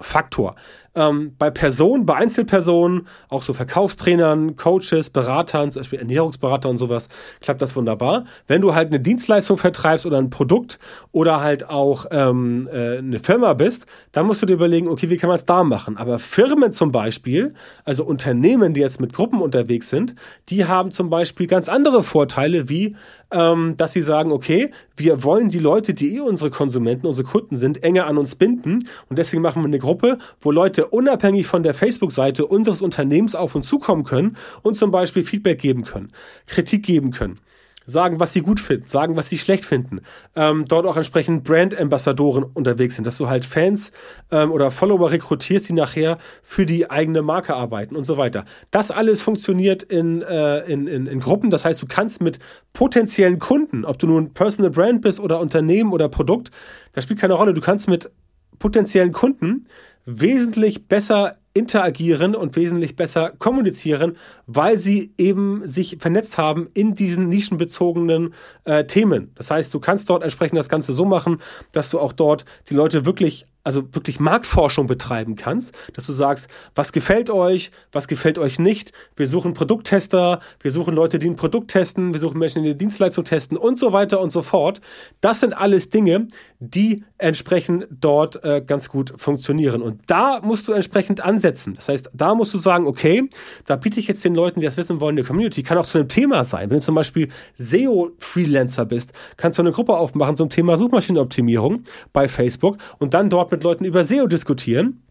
Faktor. 0.00 0.56
Ähm, 0.96 1.34
bei 1.38 1.50
Personen, 1.50 2.06
bei 2.06 2.14
Einzelpersonen, 2.14 3.06
auch 3.28 3.42
so 3.42 3.52
Verkaufstrainern, 3.52 4.56
Coaches, 4.56 5.10
Beratern, 5.10 5.70
zum 5.72 5.80
Beispiel 5.80 5.98
Ernährungsberater 5.98 6.68
und 6.68 6.78
sowas, 6.78 7.08
klappt 7.40 7.60
das 7.60 7.74
wunderbar. 7.76 8.24
Wenn 8.46 8.60
du 8.60 8.74
halt 8.74 8.88
eine 8.88 9.00
Dienstleistung 9.00 9.58
vertreibst 9.58 10.06
oder 10.06 10.18
ein 10.18 10.30
Produkt 10.30 10.78
oder 11.12 11.40
halt 11.40 11.68
auch 11.68 12.06
ähm, 12.10 12.68
äh, 12.72 12.98
eine 12.98 13.18
Firma 13.18 13.54
bist, 13.54 13.86
dann 14.12 14.26
musst 14.26 14.40
du 14.42 14.46
dir 14.46 14.54
überlegen, 14.54 14.88
okay, 14.88 15.10
wie 15.10 15.16
kann 15.16 15.28
man 15.28 15.36
es 15.36 15.44
da 15.44 15.64
machen? 15.64 15.96
Aber 15.96 16.18
Firmen 16.18 16.72
zum 16.72 16.92
Beispiel, 16.92 17.52
also 17.84 18.04
Unternehmen, 18.04 18.72
die 18.72 18.80
jetzt 18.80 19.00
mit 19.00 19.12
Gruppen 19.12 19.42
unterwegs 19.42 19.90
sind, 19.90 20.14
die 20.48 20.64
haben 20.64 20.92
zum 20.92 21.10
Beispiel 21.10 21.46
ganz 21.46 21.68
andere 21.68 22.02
Vorteile, 22.02 22.68
wie 22.68 22.94
ähm, 23.32 23.76
dass 23.76 23.92
sie 23.92 24.02
sagen, 24.02 24.30
okay, 24.30 24.70
wir 24.96 25.24
wollen 25.24 25.48
die 25.48 25.58
Leute, 25.58 25.92
die 25.92 26.16
eh 26.16 26.20
unsere 26.20 26.50
Konsumenten, 26.50 27.06
unsere 27.06 27.26
Kunden 27.26 27.56
sind, 27.56 27.82
enger 27.82 28.06
an 28.06 28.16
uns 28.16 28.36
binden 28.36 28.78
und 29.10 29.18
deswegen 29.18 29.42
machen 29.42 29.62
wir 29.62 29.73
eine 29.74 29.80
Gruppe, 29.80 30.18
wo 30.40 30.50
Leute 30.50 30.86
unabhängig 30.86 31.46
von 31.46 31.62
der 31.62 31.74
Facebook-Seite 31.74 32.46
unseres 32.46 32.80
Unternehmens 32.80 33.34
auf 33.34 33.54
uns 33.54 33.68
zukommen 33.68 34.04
können 34.04 34.36
und 34.62 34.76
zum 34.76 34.90
Beispiel 34.90 35.24
Feedback 35.24 35.60
geben 35.60 35.84
können, 35.84 36.08
Kritik 36.46 36.84
geben 36.84 37.10
können 37.10 37.40
sagen, 37.86 38.20
was 38.20 38.32
sie 38.32 38.40
gut 38.40 38.60
finden, 38.60 38.86
sagen, 38.86 39.16
was 39.16 39.28
sie 39.28 39.38
schlecht 39.38 39.64
finden. 39.64 40.00
Ähm, 40.34 40.64
dort 40.66 40.86
auch 40.86 40.96
entsprechend 40.96 41.44
Brand-Ambassadoren 41.44 42.44
unterwegs 42.44 42.96
sind, 42.96 43.06
dass 43.06 43.18
du 43.18 43.28
halt 43.28 43.44
Fans 43.44 43.92
ähm, 44.30 44.52
oder 44.52 44.70
Follower 44.70 45.10
rekrutierst, 45.10 45.68
die 45.68 45.74
nachher 45.74 46.18
für 46.42 46.66
die 46.66 46.90
eigene 46.90 47.22
Marke 47.22 47.54
arbeiten 47.54 47.96
und 47.96 48.04
so 48.04 48.16
weiter. 48.16 48.44
Das 48.70 48.90
alles 48.90 49.22
funktioniert 49.22 49.82
in, 49.82 50.22
äh, 50.22 50.60
in, 50.60 50.86
in, 50.86 51.06
in 51.06 51.20
Gruppen. 51.20 51.50
Das 51.50 51.64
heißt, 51.64 51.80
du 51.82 51.86
kannst 51.86 52.22
mit 52.22 52.38
potenziellen 52.72 53.38
Kunden, 53.38 53.84
ob 53.84 53.98
du 53.98 54.06
nun 54.06 54.32
Personal 54.32 54.70
Brand 54.70 55.02
bist 55.02 55.20
oder 55.20 55.40
Unternehmen 55.40 55.92
oder 55.92 56.08
Produkt, 56.08 56.50
das 56.94 57.04
spielt 57.04 57.20
keine 57.20 57.34
Rolle. 57.34 57.54
Du 57.54 57.60
kannst 57.60 57.88
mit 57.88 58.10
potenziellen 58.58 59.12
Kunden 59.12 59.66
wesentlich 60.06 60.86
besser 60.86 61.38
interagieren 61.54 62.34
und 62.34 62.56
wesentlich 62.56 62.96
besser 62.96 63.30
kommunizieren, 63.38 64.16
weil 64.46 64.76
sie 64.76 65.12
eben 65.16 65.64
sich 65.66 65.98
vernetzt 66.00 66.36
haben 66.36 66.68
in 66.74 66.94
diesen 66.94 67.28
nischenbezogenen 67.28 68.34
äh, 68.64 68.84
Themen. 68.84 69.30
Das 69.36 69.52
heißt, 69.52 69.72
du 69.72 69.78
kannst 69.78 70.10
dort 70.10 70.24
entsprechend 70.24 70.58
das 70.58 70.68
Ganze 70.68 70.92
so 70.92 71.04
machen, 71.04 71.38
dass 71.72 71.90
du 71.90 72.00
auch 72.00 72.12
dort 72.12 72.44
die 72.68 72.74
Leute 72.74 73.06
wirklich 73.06 73.44
also 73.64 73.82
wirklich 73.94 74.20
Marktforschung 74.20 74.86
betreiben 74.86 75.36
kannst, 75.36 75.74
dass 75.94 76.06
du 76.06 76.12
sagst, 76.12 76.48
was 76.74 76.92
gefällt 76.92 77.30
euch, 77.30 77.70
was 77.92 78.08
gefällt 78.08 78.38
euch 78.38 78.58
nicht. 78.58 78.92
Wir 79.16 79.26
suchen 79.26 79.54
Produkttester, 79.54 80.40
wir 80.60 80.70
suchen 80.70 80.94
Leute, 80.94 81.18
die 81.18 81.28
ein 81.28 81.36
Produkt 81.36 81.70
testen, 81.70 82.12
wir 82.12 82.20
suchen 82.20 82.38
Menschen, 82.38 82.62
die 82.62 82.68
eine 82.68 82.76
Dienstleistung 82.76 83.24
testen 83.24 83.56
und 83.56 83.78
so 83.78 83.92
weiter 83.92 84.20
und 84.20 84.30
so 84.30 84.42
fort. 84.42 84.80
Das 85.22 85.40
sind 85.40 85.54
alles 85.54 85.88
Dinge, 85.88 86.28
die 86.60 87.04
entsprechend 87.16 87.86
dort 87.90 88.44
äh, 88.44 88.62
ganz 88.64 88.90
gut 88.90 89.14
funktionieren. 89.16 89.80
Und 89.80 90.02
da 90.06 90.40
musst 90.42 90.68
du 90.68 90.72
entsprechend 90.72 91.22
ansetzen. 91.22 91.72
Das 91.72 91.88
heißt, 91.88 92.10
da 92.12 92.34
musst 92.34 92.52
du 92.52 92.58
sagen, 92.58 92.86
okay, 92.86 93.30
da 93.66 93.76
biete 93.76 93.98
ich 93.98 94.08
jetzt 94.08 94.24
den 94.24 94.34
Leuten, 94.34 94.60
die 94.60 94.66
das 94.66 94.76
wissen 94.76 95.00
wollen, 95.00 95.16
eine 95.16 95.26
Community. 95.26 95.62
Kann 95.62 95.78
auch 95.78 95.86
zu 95.86 95.98
einem 95.98 96.08
Thema 96.08 96.44
sein. 96.44 96.68
Wenn 96.68 96.78
du 96.78 96.82
zum 96.82 96.94
Beispiel 96.94 97.28
SEO-Freelancer 97.54 98.84
bist, 98.84 99.14
kannst 99.38 99.58
du 99.58 99.62
eine 99.62 99.72
Gruppe 99.72 99.96
aufmachen 99.96 100.36
zum 100.36 100.50
Thema 100.50 100.76
Suchmaschinenoptimierung 100.76 101.84
bei 102.12 102.28
Facebook 102.28 102.76
und 102.98 103.14
dann 103.14 103.30
dort 103.30 103.53
mit 103.54 103.62
Leuten 103.62 103.84
über 103.84 104.02
SEO 104.02 104.26
diskutieren 104.26 105.03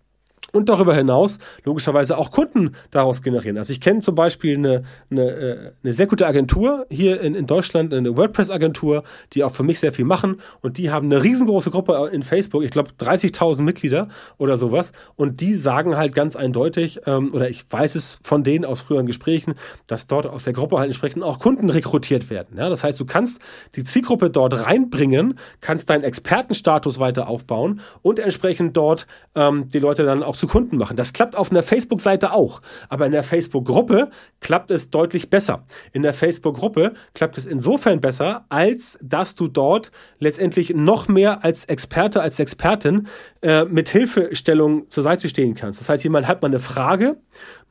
und 0.51 0.69
darüber 0.69 0.95
hinaus 0.95 1.39
logischerweise 1.63 2.17
auch 2.17 2.31
Kunden 2.31 2.71
daraus 2.91 3.21
generieren. 3.21 3.57
Also 3.57 3.71
ich 3.71 3.81
kenne 3.81 4.01
zum 4.01 4.15
Beispiel 4.15 4.57
eine, 4.57 4.83
eine, 5.09 5.29
äh, 5.29 5.71
eine 5.83 5.93
sehr 5.93 6.07
gute 6.07 6.27
Agentur 6.27 6.85
hier 6.89 7.21
in, 7.21 7.35
in 7.35 7.47
Deutschland, 7.47 7.93
eine 7.93 8.15
WordPress-Agentur, 8.15 9.03
die 9.33 9.43
auch 9.43 9.53
für 9.53 9.63
mich 9.63 9.79
sehr 9.79 9.93
viel 9.93 10.05
machen 10.05 10.37
und 10.61 10.77
die 10.77 10.91
haben 10.91 11.05
eine 11.05 11.23
riesengroße 11.23 11.71
Gruppe 11.71 12.09
in 12.11 12.23
Facebook, 12.23 12.63
ich 12.63 12.71
glaube 12.71 12.91
30.000 12.99 13.61
Mitglieder 13.61 14.07
oder 14.37 14.57
sowas 14.57 14.91
und 15.15 15.41
die 15.41 15.53
sagen 15.53 15.97
halt 15.97 16.13
ganz 16.13 16.35
eindeutig, 16.35 17.01
ähm, 17.05 17.33
oder 17.33 17.49
ich 17.49 17.65
weiß 17.69 17.95
es 17.95 18.19
von 18.23 18.43
denen 18.43 18.65
aus 18.65 18.81
früheren 18.81 19.05
Gesprächen, 19.05 19.55
dass 19.87 20.07
dort 20.07 20.27
aus 20.27 20.43
der 20.43 20.53
Gruppe 20.53 20.77
halt 20.77 20.87
entsprechend 20.87 21.23
auch 21.23 21.39
Kunden 21.39 21.69
rekrutiert 21.69 22.29
werden. 22.29 22.57
Ja? 22.57 22.69
Das 22.69 22.83
heißt, 22.83 22.99
du 22.99 23.05
kannst 23.05 23.41
die 23.75 23.83
Zielgruppe 23.83 24.29
dort 24.29 24.65
reinbringen, 24.65 25.35
kannst 25.61 25.89
deinen 25.89 26.03
Expertenstatus 26.03 26.99
weiter 26.99 27.27
aufbauen 27.27 27.81
und 28.01 28.19
entsprechend 28.19 28.77
dort 28.77 29.07
ähm, 29.35 29.69
die 29.69 29.79
Leute 29.79 30.03
dann 30.03 30.23
auch 30.23 30.32
auch 30.33 30.37
zu 30.37 30.47
Kunden 30.47 30.77
machen. 30.77 30.97
Das 30.97 31.13
klappt 31.13 31.35
auf 31.35 31.51
einer 31.51 31.63
Facebook-Seite 31.63 32.33
auch. 32.33 32.61
Aber 32.89 33.05
in 33.05 33.11
der 33.11 33.23
Facebook-Gruppe 33.23 34.09
klappt 34.39 34.71
es 34.71 34.89
deutlich 34.89 35.29
besser. 35.29 35.65
In 35.91 36.01
der 36.01 36.13
Facebook-Gruppe 36.13 36.93
klappt 37.13 37.37
es 37.37 37.45
insofern 37.45 38.01
besser, 38.01 38.45
als 38.49 38.97
dass 39.01 39.35
du 39.35 39.47
dort 39.47 39.91
letztendlich 40.19 40.73
noch 40.75 41.07
mehr 41.07 41.43
als 41.43 41.65
Experte, 41.65 42.21
als 42.21 42.39
Expertin 42.39 43.07
äh, 43.41 43.65
mit 43.65 43.89
Hilfestellung 43.89 44.89
zur 44.89 45.03
Seite 45.03 45.29
stehen 45.29 45.55
kannst. 45.55 45.79
Das 45.79 45.89
heißt, 45.89 46.03
jemand 46.03 46.27
hat 46.27 46.41
mal 46.41 46.47
eine 46.47 46.59
Frage. 46.59 47.17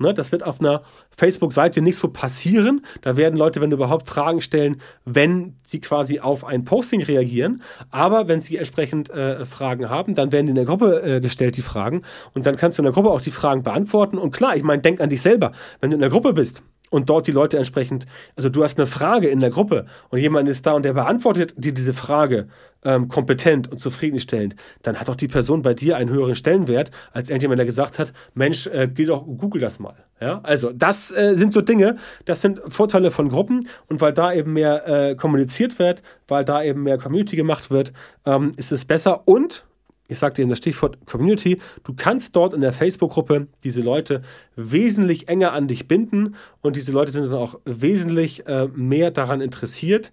Ne, 0.02 0.12
das 0.12 0.32
wird 0.32 0.42
auf 0.42 0.60
einer 0.60 0.82
Facebook-Seite 1.16 1.80
nicht 1.80 1.96
so 1.96 2.08
passieren. 2.08 2.84
Da 3.00 3.16
werden 3.16 3.36
Leute, 3.36 3.60
wenn 3.60 3.70
überhaupt, 3.70 4.06
Fragen 4.06 4.40
stellen, 4.40 4.82
wenn 5.04 5.56
sie 5.62 5.80
quasi 5.80 6.20
auf 6.20 6.44
ein 6.44 6.64
Posting 6.64 7.02
reagieren. 7.02 7.62
Aber 7.90 8.28
wenn 8.28 8.40
sie 8.40 8.56
entsprechend 8.56 9.10
äh, 9.10 9.46
Fragen 9.46 9.88
haben, 9.88 10.14
dann 10.14 10.32
werden 10.32 10.48
in 10.48 10.56
der 10.56 10.64
Gruppe 10.64 11.02
äh, 11.02 11.20
gestellt, 11.20 11.56
die 11.56 11.62
Fragen. 11.62 12.02
Und 12.34 12.46
dann 12.46 12.56
kannst 12.56 12.78
du 12.78 12.82
in 12.82 12.84
der 12.84 12.92
Gruppe 12.92 13.10
auch 13.10 13.20
die 13.20 13.30
Fragen 13.30 13.62
beantworten. 13.62 14.18
Und 14.18 14.32
klar, 14.32 14.56
ich 14.56 14.64
meine, 14.64 14.82
denk 14.82 15.00
an 15.00 15.08
dich 15.08 15.22
selber. 15.22 15.52
Wenn 15.80 15.90
du 15.90 15.94
in 15.94 16.00
der 16.00 16.10
Gruppe 16.10 16.32
bist 16.32 16.62
und 16.92 17.08
dort 17.08 17.26
die 17.26 17.32
Leute 17.32 17.56
entsprechend, 17.56 18.06
also 18.36 18.48
du 18.50 18.62
hast 18.62 18.78
eine 18.78 18.86
Frage 18.86 19.28
in 19.28 19.40
der 19.40 19.50
Gruppe 19.50 19.86
und 20.10 20.18
jemand 20.18 20.48
ist 20.48 20.66
da 20.66 20.72
und 20.72 20.84
der 20.84 20.92
beantwortet 20.92 21.54
dir 21.56 21.72
diese 21.72 21.94
Frage 21.94 22.48
ähm, 22.84 23.08
kompetent 23.08 23.70
und 23.72 23.78
zufriedenstellend, 23.78 24.56
dann 24.82 25.00
hat 25.00 25.08
doch 25.08 25.16
die 25.16 25.28
Person 25.28 25.62
bei 25.62 25.72
dir 25.72 25.96
einen 25.96 26.10
höheren 26.10 26.36
Stellenwert, 26.36 26.90
als 27.12 27.30
irgendjemand, 27.30 27.58
der 27.58 27.66
gesagt 27.66 27.98
hat, 27.98 28.12
Mensch, 28.34 28.66
äh, 28.66 28.88
geh 28.92 29.06
doch, 29.06 29.24
google 29.24 29.60
das 29.60 29.78
mal. 29.78 29.94
Ja, 30.20 30.40
also 30.42 30.70
das 30.72 31.10
äh, 31.12 31.34
sind 31.34 31.52
so 31.52 31.62
Dinge, 31.62 31.96
das 32.26 32.42
sind 32.42 32.60
Vorteile 32.68 33.10
von 33.10 33.28
Gruppen 33.30 33.68
und 33.88 34.00
weil 34.00 34.12
da 34.12 34.32
eben 34.32 34.52
mehr 34.52 34.86
äh, 34.86 35.14
kommuniziert 35.14 35.78
wird, 35.78 36.02
weil 36.28 36.44
da 36.44 36.62
eben 36.62 36.82
mehr 36.82 36.98
Community 36.98 37.36
gemacht 37.36 37.70
wird, 37.70 37.92
ähm, 38.26 38.52
ist 38.56 38.70
es 38.70 38.84
besser 38.84 39.26
und 39.26 39.64
ich 40.12 40.18
sagte 40.18 40.42
eben 40.42 40.50
das 40.50 40.58
Stichwort 40.58 41.04
Community, 41.06 41.60
du 41.84 41.94
kannst 41.94 42.36
dort 42.36 42.52
in 42.52 42.60
der 42.60 42.72
Facebook-Gruppe 42.72 43.48
diese 43.64 43.82
Leute 43.82 44.22
wesentlich 44.56 45.28
enger 45.28 45.52
an 45.52 45.68
dich 45.68 45.88
binden 45.88 46.36
und 46.60 46.76
diese 46.76 46.92
Leute 46.92 47.12
sind 47.12 47.24
dann 47.24 47.34
auch 47.34 47.58
wesentlich 47.64 48.46
äh, 48.46 48.68
mehr 48.74 49.10
daran 49.10 49.40
interessiert, 49.40 50.12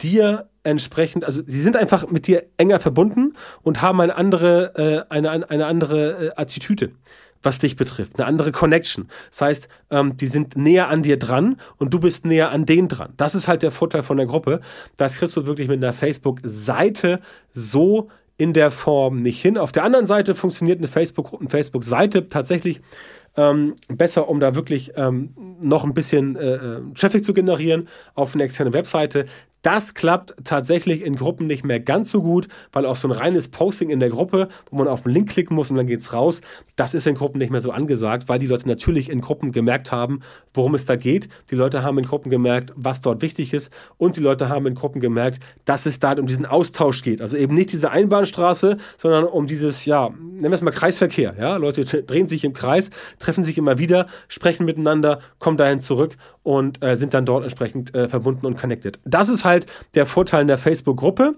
dir 0.00 0.48
entsprechend, 0.64 1.24
also 1.24 1.42
sie 1.46 1.60
sind 1.60 1.76
einfach 1.76 2.10
mit 2.10 2.26
dir 2.26 2.44
enger 2.56 2.80
verbunden 2.80 3.34
und 3.62 3.82
haben 3.82 4.00
eine 4.00 4.16
andere, 4.16 5.06
äh, 5.08 5.12
eine, 5.12 5.48
eine 5.48 5.66
andere 5.66 6.26
äh, 6.26 6.30
Attitüde 6.36 6.90
was 7.44 7.58
dich 7.58 7.76
betrifft, 7.76 8.18
eine 8.18 8.26
andere 8.26 8.52
Connection. 8.52 9.08
Das 9.30 9.40
heißt, 9.42 9.68
ähm, 9.90 10.16
die 10.16 10.26
sind 10.26 10.56
näher 10.56 10.88
an 10.88 11.02
dir 11.02 11.18
dran 11.18 11.56
und 11.76 11.92
du 11.92 12.00
bist 12.00 12.24
näher 12.24 12.50
an 12.50 12.66
denen 12.66 12.88
dran. 12.88 13.12
Das 13.16 13.34
ist 13.34 13.48
halt 13.48 13.62
der 13.62 13.70
Vorteil 13.70 14.02
von 14.02 14.16
der 14.16 14.26
Gruppe. 14.26 14.60
Das 14.96 15.16
kriegst 15.16 15.36
du 15.36 15.46
wirklich 15.46 15.68
mit 15.68 15.76
einer 15.82 15.92
Facebook-Seite 15.92 17.20
so 17.50 18.08
in 18.36 18.52
der 18.52 18.70
Form 18.70 19.22
nicht 19.22 19.40
hin. 19.40 19.58
Auf 19.58 19.72
der 19.72 19.84
anderen 19.84 20.06
Seite 20.06 20.34
funktioniert 20.34 20.78
eine 20.78 20.88
Facebook, 20.88 21.38
Facebook-Seite 21.48 22.28
tatsächlich 22.28 22.80
ähm, 23.36 23.74
besser, 23.88 24.28
um 24.28 24.40
da 24.40 24.54
wirklich 24.54 24.92
ähm, 24.96 25.34
noch 25.60 25.84
ein 25.84 25.94
bisschen 25.94 26.36
äh, 26.36 26.54
äh 26.54 26.80
Traffic 26.94 27.24
zu 27.24 27.34
generieren 27.34 27.88
auf 28.14 28.34
eine 28.34 28.44
externe 28.44 28.72
Webseite. 28.72 29.26
Das 29.64 29.94
klappt 29.94 30.34
tatsächlich 30.44 31.02
in 31.02 31.16
Gruppen 31.16 31.46
nicht 31.46 31.64
mehr 31.64 31.80
ganz 31.80 32.10
so 32.10 32.20
gut, 32.20 32.48
weil 32.74 32.84
auch 32.84 32.96
so 32.96 33.08
ein 33.08 33.12
reines 33.12 33.48
Posting 33.48 33.88
in 33.88 33.98
der 33.98 34.10
Gruppe, 34.10 34.48
wo 34.70 34.76
man 34.76 34.88
auf 34.88 35.04
den 35.04 35.12
Link 35.12 35.30
klicken 35.30 35.56
muss 35.56 35.70
und 35.70 35.76
dann 35.76 35.86
geht's 35.86 36.12
raus, 36.12 36.42
das 36.76 36.92
ist 36.92 37.06
in 37.06 37.14
Gruppen 37.14 37.38
nicht 37.38 37.50
mehr 37.50 37.62
so 37.62 37.70
angesagt, 37.70 38.28
weil 38.28 38.38
die 38.38 38.46
Leute 38.46 38.68
natürlich 38.68 39.08
in 39.08 39.22
Gruppen 39.22 39.52
gemerkt 39.52 39.90
haben, 39.90 40.20
worum 40.52 40.74
es 40.74 40.84
da 40.84 40.96
geht. 40.96 41.30
Die 41.50 41.54
Leute 41.54 41.82
haben 41.82 41.96
in 41.96 42.04
Gruppen 42.04 42.28
gemerkt, 42.28 42.74
was 42.76 43.00
dort 43.00 43.22
wichtig 43.22 43.54
ist 43.54 43.72
und 43.96 44.16
die 44.16 44.20
Leute 44.20 44.50
haben 44.50 44.66
in 44.66 44.74
Gruppen 44.74 45.00
gemerkt, 45.00 45.40
dass 45.64 45.86
es 45.86 45.98
da 45.98 46.12
um 46.12 46.26
diesen 46.26 46.44
Austausch 46.44 47.02
geht. 47.02 47.22
Also 47.22 47.38
eben 47.38 47.54
nicht 47.54 47.72
diese 47.72 47.90
Einbahnstraße, 47.90 48.76
sondern 48.98 49.24
um 49.24 49.46
dieses, 49.46 49.86
ja, 49.86 50.10
nennen 50.10 50.42
wir 50.42 50.52
es 50.52 50.60
mal 50.60 50.72
Kreisverkehr. 50.72 51.36
Ja, 51.40 51.56
Leute 51.56 51.84
drehen 52.02 52.26
sich 52.26 52.44
im 52.44 52.52
Kreis, 52.52 52.90
treffen 53.18 53.42
sich 53.42 53.56
immer 53.56 53.78
wieder, 53.78 54.08
sprechen 54.28 54.66
miteinander, 54.66 55.20
kommen 55.38 55.56
dahin 55.56 55.80
zurück 55.80 56.16
und 56.42 56.84
äh, 56.84 56.96
sind 56.96 57.14
dann 57.14 57.24
dort 57.24 57.44
entsprechend 57.44 57.94
äh, 57.94 58.08
verbunden 58.10 58.44
und 58.44 58.58
connected. 58.58 59.00
Das 59.06 59.30
ist 59.30 59.46
halt 59.46 59.53
halt 59.54 59.66
der 59.94 60.06
Vorteil 60.06 60.42
in 60.42 60.48
der 60.48 60.58
Facebook-Gruppe 60.58 61.36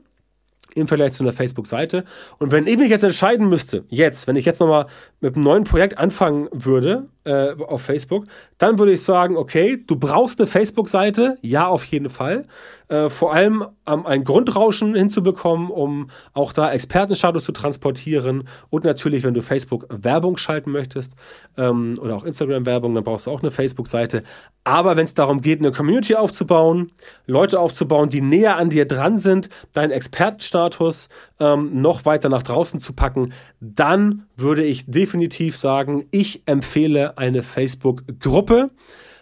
im 0.75 0.89
Vergleich 0.89 1.13
zu 1.13 1.23
einer 1.23 1.33
Facebook-Seite. 1.33 2.05
Und 2.39 2.53
wenn 2.53 2.67
ich 2.67 2.77
mich 2.77 2.91
jetzt 2.91 3.05
entscheiden 3.05 3.49
müsste, 3.49 3.85
jetzt, 3.89 4.27
wenn 4.27 4.37
ich 4.37 4.45
jetzt 4.45 4.61
nochmal 4.61 4.87
mit 5.21 5.35
einem 5.35 5.45
neuen 5.45 5.65
Projekt 5.65 5.99
anfangen 5.99 6.49
würde 6.53 7.07
äh, 7.27 7.55
auf 7.67 7.83
Facebook, 7.83 8.25
dann 8.59 8.79
würde 8.79 8.93
ich 8.93 9.03
sagen, 9.03 9.37
okay, 9.37 9.83
du 9.85 9.97
brauchst 9.97 10.41
eine 10.41 10.47
Facebook-Seite, 10.47 11.37
ja, 11.43 11.67
auf 11.67 11.85
jeden 11.85 12.09
Fall. 12.09 12.45
Äh, 12.89 13.11
vor 13.11 13.35
allem 13.35 13.65
um 13.85 14.07
ein 14.07 14.23
Grundrauschen 14.23 14.95
hinzubekommen, 14.95 15.71
um 15.71 16.09
auch 16.35 16.53
da 16.53 16.73
Expertenstatus 16.73 17.45
zu 17.45 17.53
transportieren. 17.53 18.45
Und 18.71 18.85
natürlich, 18.85 19.25
wenn 19.25 19.35
du 19.35 19.43
Facebook 19.43 19.87
Werbung 19.91 20.37
schalten 20.37 20.71
möchtest 20.71 21.15
ähm, 21.57 21.99
oder 22.01 22.17
auch 22.17 22.25
Instagram 22.25 22.65
Werbung, 22.65 22.95
dann 22.95 23.03
brauchst 23.03 23.27
du 23.27 23.33
auch 23.33 23.43
eine 23.43 23.51
Facebook-Seite. 23.51 24.23
Aber 24.63 24.97
wenn 24.97 25.05
es 25.05 25.15
darum 25.15 25.41
geht, 25.41 25.61
eine 25.61 25.73
Community 25.73 26.15
aufzubauen, 26.15 26.93
Leute 27.27 27.59
aufzubauen, 27.59 28.09
die 28.09 28.21
näher 28.21 28.57
an 28.57 28.71
dir 28.71 28.87
dran 28.87 29.19
sind, 29.19 29.49
deinen 29.73 29.91
Expertenstatus 29.91 31.09
ähm, 31.41 31.81
noch 31.81 32.05
weiter 32.05 32.29
nach 32.29 32.43
draußen 32.43 32.79
zu 32.79 32.93
packen, 32.93 33.33
dann 33.61 34.27
würde 34.37 34.65
ich 34.65 34.91
definitiv 34.91 35.57
sagen, 35.57 36.07
ich 36.11 36.43
empfehle 36.47 37.16
eine 37.17 37.43
Facebook-Gruppe 37.43 38.71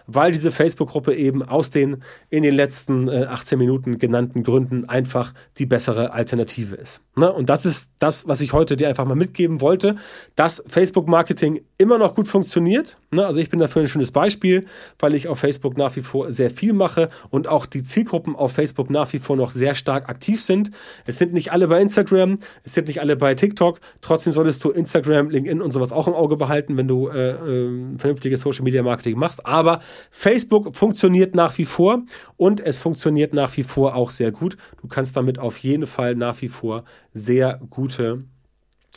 weil 0.06 0.32
diese 0.32 0.52
Facebook-Gruppe 0.52 1.14
eben 1.14 1.42
aus 1.42 1.70
den 1.70 2.02
in 2.30 2.42
den 2.42 2.54
letzten 2.54 3.08
äh, 3.08 3.24
18 3.24 3.58
Minuten 3.58 3.98
genannten 3.98 4.42
Gründen 4.42 4.88
einfach 4.88 5.32
die 5.58 5.66
bessere 5.66 6.12
Alternative 6.12 6.74
ist. 6.74 7.00
Ne? 7.16 7.32
Und 7.32 7.48
das 7.48 7.64
ist 7.64 7.92
das, 7.98 8.26
was 8.26 8.40
ich 8.40 8.52
heute 8.52 8.76
dir 8.76 8.88
einfach 8.88 9.04
mal 9.04 9.14
mitgeben 9.14 9.60
wollte, 9.60 9.96
dass 10.36 10.62
Facebook-Marketing 10.66 11.60
immer 11.78 11.98
noch 11.98 12.14
gut 12.14 12.28
funktioniert. 12.28 12.98
Ne? 13.10 13.24
Also 13.24 13.40
ich 13.40 13.50
bin 13.50 13.60
dafür 13.60 13.82
ein 13.82 13.88
schönes 13.88 14.10
Beispiel, 14.10 14.66
weil 14.98 15.14
ich 15.14 15.28
auf 15.28 15.38
Facebook 15.38 15.76
nach 15.76 15.94
wie 15.96 16.02
vor 16.02 16.32
sehr 16.32 16.50
viel 16.50 16.72
mache 16.72 17.08
und 17.30 17.46
auch 17.46 17.66
die 17.66 17.82
Zielgruppen 17.82 18.36
auf 18.36 18.52
Facebook 18.52 18.90
nach 18.90 19.12
wie 19.12 19.18
vor 19.18 19.36
noch 19.36 19.50
sehr 19.50 19.74
stark 19.74 20.08
aktiv 20.08 20.42
sind. 20.42 20.70
Es 21.06 21.18
sind 21.18 21.32
nicht 21.32 21.52
alle 21.52 21.68
bei 21.68 21.80
Instagram, 21.80 22.38
es 22.62 22.74
sind 22.74 22.88
nicht 22.88 23.00
alle 23.00 23.16
bei 23.16 23.34
TikTok. 23.34 23.80
Trotzdem 24.00 24.32
solltest 24.32 24.64
du 24.64 24.70
Instagram, 24.70 25.30
LinkedIn 25.30 25.62
und 25.62 25.72
sowas 25.72 25.92
auch 25.92 26.08
im 26.08 26.14
Auge 26.14 26.36
behalten, 26.36 26.76
wenn 26.76 26.88
du 26.88 27.08
äh, 27.08 27.30
äh, 27.30 27.98
vernünftiges 27.98 28.40
Social-Media-Marketing 28.40 29.18
machst. 29.18 29.46
Aber 29.46 29.80
Facebook 30.10 30.76
funktioniert 30.76 31.34
nach 31.34 31.56
wie 31.58 31.64
vor 31.64 32.02
und 32.36 32.60
es 32.60 32.78
funktioniert 32.78 33.32
nach 33.34 33.56
wie 33.56 33.62
vor 33.62 33.94
auch 33.94 34.10
sehr 34.10 34.32
gut. 34.32 34.56
Du 34.80 34.88
kannst 34.88 35.16
damit 35.16 35.38
auf 35.38 35.58
jeden 35.58 35.86
Fall 35.86 36.14
nach 36.14 36.40
wie 36.42 36.48
vor 36.48 36.84
sehr 37.12 37.60
gute 37.70 38.24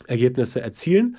Ergebnisse 0.08 0.62
erzielen. 0.62 1.18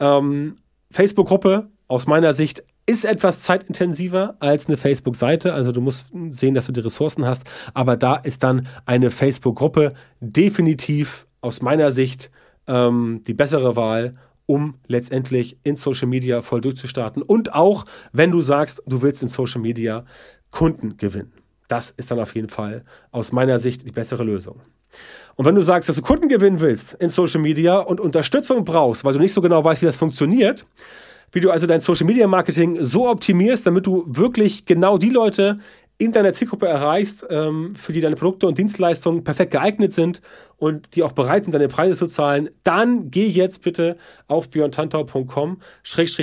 Ähm, 0.00 0.56
Facebook-Gruppe 0.90 1.68
aus 1.86 2.06
meiner 2.06 2.32
Sicht 2.32 2.62
ist 2.86 3.04
etwas 3.04 3.40
zeitintensiver 3.40 4.36
als 4.40 4.66
eine 4.66 4.78
Facebook-Seite. 4.78 5.52
Also 5.52 5.72
du 5.72 5.82
musst 5.82 6.06
sehen, 6.30 6.54
dass 6.54 6.66
du 6.66 6.72
die 6.72 6.80
Ressourcen 6.80 7.26
hast. 7.26 7.44
Aber 7.74 7.96
da 7.98 8.16
ist 8.16 8.42
dann 8.42 8.66
eine 8.86 9.10
Facebook-Gruppe 9.10 9.92
definitiv 10.20 11.26
aus 11.42 11.60
meiner 11.60 11.90
Sicht 11.90 12.30
ähm, 12.66 13.22
die 13.26 13.34
bessere 13.34 13.76
Wahl 13.76 14.12
um 14.48 14.76
letztendlich 14.86 15.58
in 15.62 15.76
Social 15.76 16.08
Media 16.08 16.40
voll 16.40 16.62
durchzustarten. 16.62 17.22
Und 17.22 17.54
auch, 17.54 17.84
wenn 18.12 18.30
du 18.30 18.40
sagst, 18.40 18.82
du 18.86 19.02
willst 19.02 19.22
in 19.22 19.28
Social 19.28 19.60
Media 19.60 20.06
Kunden 20.50 20.96
gewinnen. 20.96 21.32
Das 21.68 21.90
ist 21.90 22.10
dann 22.10 22.18
auf 22.18 22.34
jeden 22.34 22.48
Fall 22.48 22.82
aus 23.12 23.30
meiner 23.30 23.58
Sicht 23.58 23.86
die 23.86 23.92
bessere 23.92 24.24
Lösung. 24.24 24.62
Und 25.36 25.44
wenn 25.44 25.54
du 25.54 25.60
sagst, 25.60 25.90
dass 25.90 25.96
du 25.96 26.02
Kunden 26.02 26.30
gewinnen 26.30 26.60
willst 26.60 26.94
in 26.94 27.10
Social 27.10 27.42
Media 27.42 27.78
und 27.78 28.00
Unterstützung 28.00 28.64
brauchst, 28.64 29.04
weil 29.04 29.12
du 29.12 29.18
nicht 29.18 29.34
so 29.34 29.42
genau 29.42 29.62
weißt, 29.62 29.82
wie 29.82 29.86
das 29.86 29.96
funktioniert, 29.96 30.64
wie 31.30 31.40
du 31.40 31.50
also 31.50 31.66
dein 31.66 31.82
Social 31.82 32.06
Media 32.06 32.26
Marketing 32.26 32.82
so 32.82 33.06
optimierst, 33.06 33.66
damit 33.66 33.84
du 33.84 34.04
wirklich 34.06 34.64
genau 34.64 34.96
die 34.96 35.10
Leute 35.10 35.58
in 35.98 36.12
deiner 36.12 36.32
Zielgruppe 36.32 36.66
erreichst, 36.66 37.26
ähm, 37.28 37.76
für 37.76 37.92
die 37.92 38.00
deine 38.00 38.16
Produkte 38.16 38.46
und 38.46 38.56
Dienstleistungen 38.56 39.24
perfekt 39.24 39.50
geeignet 39.50 39.92
sind 39.92 40.22
und 40.58 40.96
die 40.96 41.02
auch 41.04 41.12
bereit 41.12 41.44
sind, 41.44 41.54
deine 41.54 41.68
Preise 41.68 41.96
zu 41.96 42.06
zahlen, 42.06 42.50
dann 42.64 43.10
geh 43.10 43.26
jetzt 43.26 43.62
bitte 43.62 43.96
auf 44.26 44.50
björntantau.com 44.50 45.60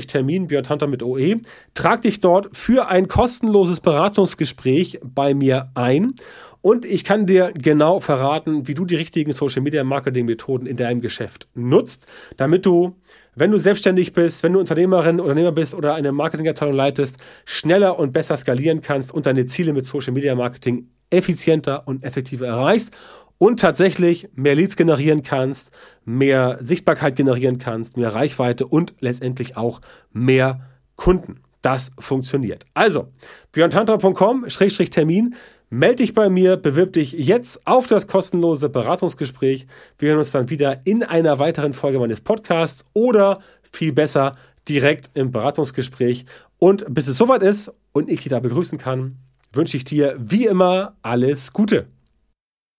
Termin, 0.08 0.48
björntantau 0.48 0.88
mit 0.88 1.02
OE, 1.02 1.38
trag 1.74 2.02
dich 2.02 2.20
dort 2.20 2.56
für 2.56 2.88
ein 2.90 3.08
kostenloses 3.08 3.80
Beratungsgespräch 3.80 5.00
bei 5.04 5.34
mir 5.34 5.72
ein. 5.74 6.14
Und 6.62 6.84
ich 6.84 7.04
kann 7.04 7.28
dir 7.28 7.54
genau 7.54 8.00
verraten, 8.00 8.68
wie 8.68 8.74
du 8.74 8.86
die 8.86 8.96
richtigen 8.96 9.32
Social 9.34 9.62
Media 9.62 9.84
Marketing 9.84 10.26
Methoden 10.26 10.66
in 10.66 10.78
deinem 10.78 11.00
Geschäft 11.00 11.48
nutzt, 11.54 12.08
damit 12.38 12.66
du 12.66 12.96
wenn 13.38 13.52
du 13.52 13.58
selbstständig 13.58 14.14
bist, 14.14 14.44
wenn 14.44 14.54
du 14.54 14.60
Unternehmerin, 14.60 15.20
Unternehmer 15.20 15.52
bist 15.52 15.74
oder 15.76 15.94
eine 15.94 16.14
Marketingabteilung 16.14 16.74
leitest, 16.74 17.18
schneller 17.44 18.00
und 18.00 18.14
besser 18.14 18.38
skalieren 18.38 18.82
kannst 18.82 19.14
und 19.14 19.26
deine 19.26 19.46
Ziele 19.46 19.74
mit 19.74 19.86
Social 19.86 20.14
Media 20.14 20.34
Marketing 20.36 20.88
effizienter 21.10 21.86
und 21.86 22.04
effektiver 22.04 22.48
erreichst 22.48 22.94
und 23.38 23.60
tatsächlich 23.60 24.30
mehr 24.34 24.56
Leads 24.56 24.76
generieren 24.76 25.24
kannst, 25.24 25.72
mehr 26.06 26.58
Sichtbarkeit 26.62 27.16
generieren 27.16 27.58
kannst, 27.58 27.98
mehr 27.98 28.14
Reichweite 28.14 28.66
und 28.66 28.94
letztendlich 29.00 29.58
auch 29.58 29.82
mehr 30.12 30.62
Kunden. 30.96 31.42
Das 31.62 31.92
funktioniert. 31.98 32.66
Also, 32.74 33.08
björntantra.com-termin 33.52 35.36
Meld 35.72 36.00
dich 36.00 36.14
bei 36.14 36.30
mir, 36.30 36.58
bewirb 36.58 36.94
dich 36.94 37.14
jetzt 37.14 37.66
auf 37.66 37.88
das 37.88 38.08
kostenlose 38.08 38.70
Beratungsgespräch. 38.70 39.66
Wir 39.98 40.10
hören 40.10 40.20
uns 40.20 40.32
dann 40.32 40.50
wieder 40.50 40.86
in 40.86 41.04
einer 41.04 41.40
weiteren 41.40 41.74
Folge 41.74 41.98
meines 41.98 42.22
Podcasts 42.22 42.86
oder 42.94 43.40
viel 43.72 43.92
besser 43.92 44.38
direkt 44.70 45.10
im 45.16 45.32
Beratungsgespräch. 45.32 46.26
Und 46.60 46.86
bis 46.88 47.08
es 47.08 47.18
soweit 47.18 47.42
ist 47.42 47.74
und 47.94 48.10
ich 48.10 48.22
dich 48.22 48.30
da 48.30 48.40
begrüßen 48.40 48.78
kann, 48.78 49.18
wünsche 49.52 49.76
ich 49.76 49.86
dir 49.86 50.16
wie 50.20 50.46
immer 50.46 50.96
alles 51.02 51.52
Gute. 51.52 51.88